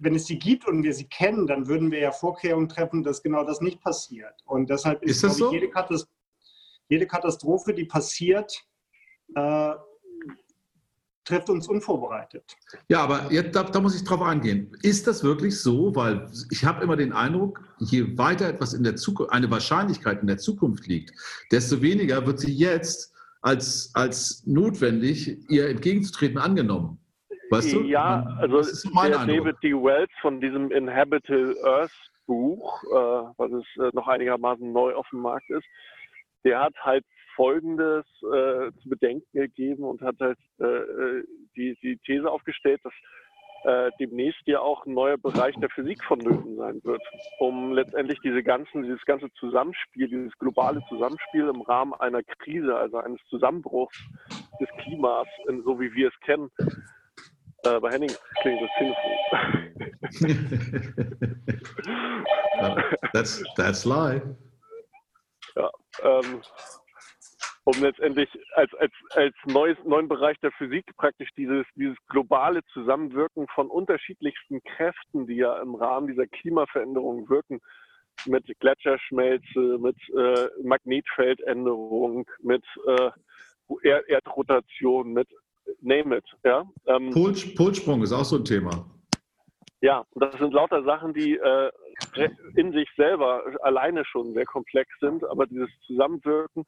[0.00, 3.22] wenn es sie gibt und wir sie kennen, dann würden wir ja Vorkehrungen treffen, dass
[3.22, 4.34] genau das nicht passiert.
[4.46, 5.52] Und deshalb ist, ist so?
[5.52, 6.12] jede, Katastrophe,
[6.88, 8.66] jede, Katastrophe, die passiert,
[9.34, 9.72] äh,
[11.24, 12.56] trifft uns unvorbereitet.
[12.88, 14.72] Ja, aber jetzt, da, da muss ich drauf eingehen.
[14.82, 15.94] Ist das wirklich so?
[15.94, 20.26] Weil ich habe immer den Eindruck, je weiter etwas in der Zukunft, eine Wahrscheinlichkeit in
[20.26, 21.12] der Zukunft liegt,
[21.52, 26.98] desto weniger wird sie jetzt als, als notwendig, ihr entgegenzutreten angenommen.
[27.50, 27.82] Weißt du?
[27.82, 29.72] Ja, also so der David D.
[29.72, 31.90] Wells von diesem Inhabitable Earth
[32.26, 35.66] Buch, äh, was es äh, noch einigermaßen neu auf dem Markt ist,
[36.44, 37.04] der hat halt
[37.40, 41.24] Folgendes äh, zu bedenken gegeben und hat halt äh, äh,
[41.56, 42.92] die, die These aufgestellt, dass
[43.64, 47.00] äh, demnächst ja auch ein neuer Bereich der Physik vonnöten sein wird,
[47.38, 52.98] um letztendlich diese ganzen, dieses ganze Zusammenspiel, dieses globale Zusammenspiel im Rahmen einer Krise, also
[52.98, 53.98] eines Zusammenbruchs
[54.60, 56.50] des Klimas, in, so wie wir es kennen.
[57.64, 58.12] Äh, bei Henning
[58.42, 59.16] klingt das Telefon.
[63.14, 64.22] that's, that's live.
[65.56, 65.70] Ja,
[66.02, 66.42] ähm,
[67.70, 73.46] um letztendlich als, als, als neues, neuen Bereich der Physik praktisch dieses, dieses globale Zusammenwirken
[73.54, 77.60] von unterschiedlichsten Kräften, die ja im Rahmen dieser Klimaveränderung wirken,
[78.26, 83.10] mit Gletscherschmelze, mit äh, Magnetfeldänderung, mit äh,
[84.08, 85.28] Erdrotation, mit
[85.80, 86.24] name it.
[86.44, 86.64] Ja?
[86.86, 88.84] Ähm, Pol, Polsprung ist auch so ein Thema.
[89.80, 91.70] Ja, das sind lauter Sachen, die äh,
[92.56, 96.66] in sich selber alleine schon sehr komplex sind, aber dieses Zusammenwirken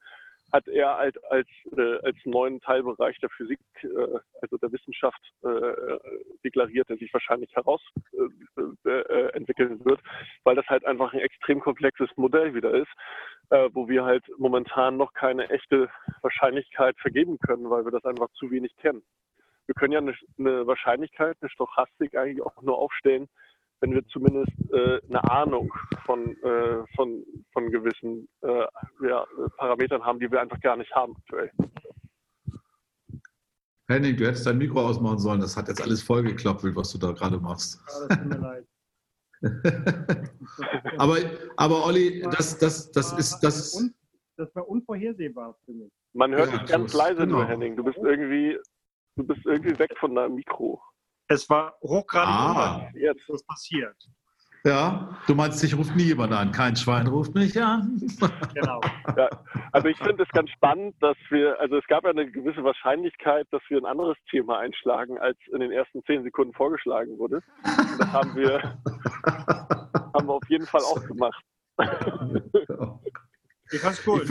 [0.52, 5.98] hat er als, als, äh, als neuen Teilbereich der Physik, äh, also der Wissenschaft, äh,
[6.44, 10.00] deklariert, der sich wahrscheinlich herausentwickeln äh, äh, wird,
[10.44, 12.90] weil das halt einfach ein extrem komplexes Modell wieder ist,
[13.50, 15.88] äh, wo wir halt momentan noch keine echte
[16.20, 19.02] Wahrscheinlichkeit vergeben können, weil wir das einfach zu wenig kennen.
[19.66, 23.28] Wir können ja eine, eine Wahrscheinlichkeit, eine Stochastik eigentlich auch nur aufstellen,
[23.82, 25.72] wenn wir zumindest äh, eine Ahnung
[26.06, 28.64] von, äh, von, von gewissen äh,
[29.06, 29.26] ja,
[29.58, 31.50] Parametern haben, die wir einfach gar nicht haben aktuell.
[33.88, 35.40] Henning, du hättest dein Mikro ausmachen sollen.
[35.40, 37.80] Das hat jetzt alles vollgeklappt, was du da gerade machst.
[37.88, 38.66] Ja, das tut mir leid.
[40.98, 41.16] aber,
[41.56, 43.90] aber Olli, das, das, das ist das.
[44.36, 45.90] Das war unvorhersehbar für mich.
[46.12, 47.38] Man hört ja, dich ganz leise genau.
[47.38, 47.76] nur, Henning.
[47.76, 48.56] Du bist irgendwie,
[49.16, 50.80] du bist irgendwie weg von deinem Mikro.
[51.32, 52.90] Es war hochgradig ah.
[52.94, 53.96] jetzt was passiert.
[54.64, 56.52] Ja, du meinst, dich ruft nie jemand an.
[56.52, 58.00] Kein Schwein ruft mich an.
[58.54, 58.80] Genau.
[59.16, 59.30] Ja,
[59.72, 63.48] also ich finde es ganz spannend, dass wir, also es gab ja eine gewisse Wahrscheinlichkeit,
[63.50, 67.36] dass wir ein anderes Thema einschlagen, als in den ersten zehn Sekunden vorgeschlagen wurde.
[67.64, 68.60] Und das haben wir,
[70.14, 71.42] haben wir auf jeden Fall auch gemacht.
[73.72, 74.22] Ich fand's cool.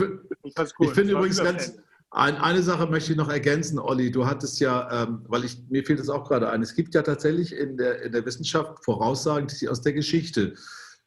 [0.44, 1.82] Ich, ich, ich finde übrigens ganz,
[2.12, 4.10] eine Sache möchte ich noch ergänzen, Olli.
[4.10, 7.02] Du hattest ja, ähm, weil ich, mir fehlt es auch gerade ein, es gibt ja
[7.02, 10.54] tatsächlich in der, in der Wissenschaft Voraussagen, die sich aus der Geschichte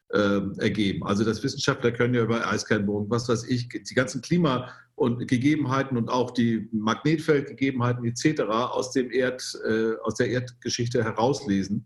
[0.09, 1.05] äh, ergeben.
[1.05, 5.97] Also das Wissenschaftler können ja über Eiskernbogen, was weiß ich, die ganzen Klima- und Gegebenheiten
[5.97, 8.41] und auch die Magnetfeldgegebenheiten etc.
[8.41, 11.85] aus, dem Erd, äh, aus der Erdgeschichte herauslesen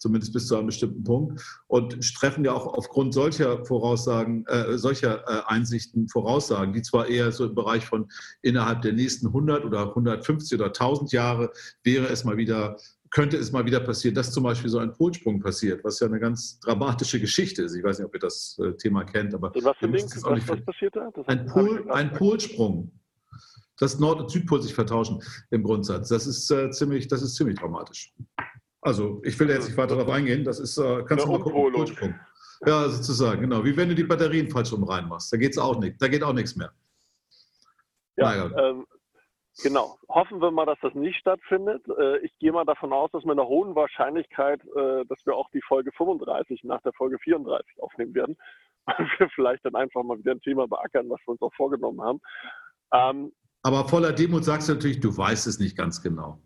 [0.00, 5.22] zumindest bis zu einem bestimmten Punkt, und treffen ja auch aufgrund solcher Voraussagen, äh, solcher
[5.28, 8.08] äh, Einsichten Voraussagen, die zwar eher so im Bereich von
[8.42, 11.52] innerhalb der nächsten 100 oder 150 oder 1000 Jahre
[11.84, 12.76] wäre es mal wieder
[13.10, 16.20] könnte es mal wieder passieren, dass zum Beispiel so ein Polsprung passiert, was ja eine
[16.20, 17.74] ganz dramatische Geschichte ist.
[17.74, 20.64] Ich weiß nicht, ob ihr das äh, Thema kennt, aber was, für Ding, was, was
[20.64, 21.10] passiert da?
[21.12, 22.92] Das ein, Pol, ein Polsprung,
[23.78, 25.20] dass Nord- und Südpol sich vertauschen
[25.50, 26.08] im Grundsatz.
[26.08, 28.14] Das ist äh, ziemlich, das ist ziemlich dramatisch.
[28.82, 30.44] Also ich will jetzt nicht weiter darauf eingehen.
[30.44, 32.18] Das ist, äh, kannst du mal gucken.
[32.66, 33.64] Ja, sozusagen, genau.
[33.64, 35.32] Wie wenn du die Batterien falsch rum reinmachst.
[35.32, 36.00] Da geht's auch nicht.
[36.00, 36.72] Da geht auch nichts mehr.
[38.16, 38.86] Ja, ähm,
[39.62, 39.98] genau.
[40.08, 41.82] Hoffen wir mal, dass das nicht stattfindet.
[41.98, 45.48] Äh, ich gehe mal davon aus, dass mit einer hohen Wahrscheinlichkeit, äh, dass wir auch
[45.54, 48.36] die Folge 35 nach der Folge 34 aufnehmen werden.
[48.98, 52.02] Und wir vielleicht dann einfach mal wieder ein Thema beackern, was wir uns auch vorgenommen
[52.02, 52.20] haben.
[52.92, 56.40] Ähm, Aber voller Demut sagst du natürlich, du weißt es nicht ganz genau.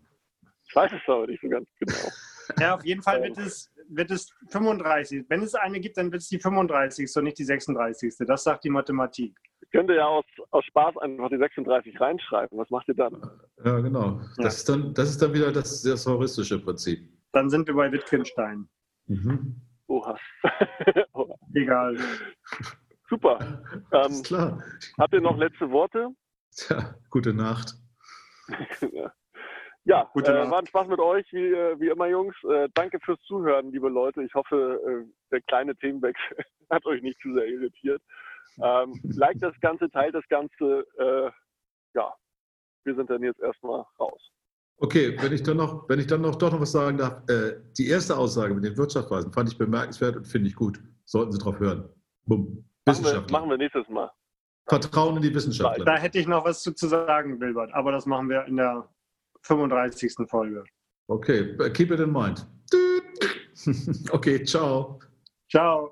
[0.67, 1.95] Ich weiß es aber nicht so ganz genau.
[2.59, 5.25] Ja, auf jeden Fall wird es, wird es 35.
[5.29, 7.09] Wenn es eine gibt, dann wird es die 35.
[7.15, 8.13] und nicht die 36.
[8.19, 9.35] Das sagt die Mathematik.
[9.61, 12.57] Ich könnte ja aus, aus Spaß einfach die 36 reinschreiben.
[12.57, 13.19] Was macht ihr dann?
[13.63, 14.21] Ja, genau.
[14.37, 14.47] Das, ja.
[14.47, 17.09] Ist, dann, das ist dann wieder das, das heuristische Prinzip.
[17.31, 18.69] Dann sind wir bei Wittgenstein.
[19.07, 19.59] Mhm.
[19.87, 20.17] Oha.
[21.55, 21.97] Egal.
[23.09, 23.63] Super.
[23.91, 24.63] Ähm, ist klar.
[24.97, 26.09] Habt ihr noch letzte Worte?
[26.55, 27.75] Tja, gute Nacht.
[28.91, 29.11] ja.
[29.87, 32.35] Ja, äh, war ein Spaß mit euch, wie, äh, wie immer, Jungs.
[32.43, 34.23] Äh, danke fürs Zuhören, liebe Leute.
[34.23, 36.37] Ich hoffe, äh, der kleine Themenwechsel
[36.71, 38.01] hat euch nicht zu sehr irritiert.
[38.63, 40.87] Ähm, like das Ganze, teilt das Ganze.
[40.97, 41.29] Äh,
[41.93, 42.13] ja,
[42.83, 44.31] wir sind dann jetzt erstmal raus.
[44.77, 47.61] Okay, wenn ich dann noch, wenn ich dann noch doch noch was sagen darf, äh,
[47.77, 50.79] die erste Aussage mit den Wirtschaftsweisen fand ich bemerkenswert und finde ich gut.
[51.05, 51.87] Sollten Sie drauf hören.
[52.25, 52.67] Bumm.
[52.85, 54.11] Machen wir, machen wir nächstes Mal.
[54.67, 55.85] Vertrauen in die Wissenschaftler.
[55.85, 58.89] Da hätte ich noch was zu, zu sagen, Wilbert, aber das machen wir in der
[59.47, 60.27] 35.
[60.29, 60.63] Folge.
[61.09, 62.43] Okay, keep it in mind.
[64.13, 64.99] Okay, ciao.
[65.49, 65.91] Ciao.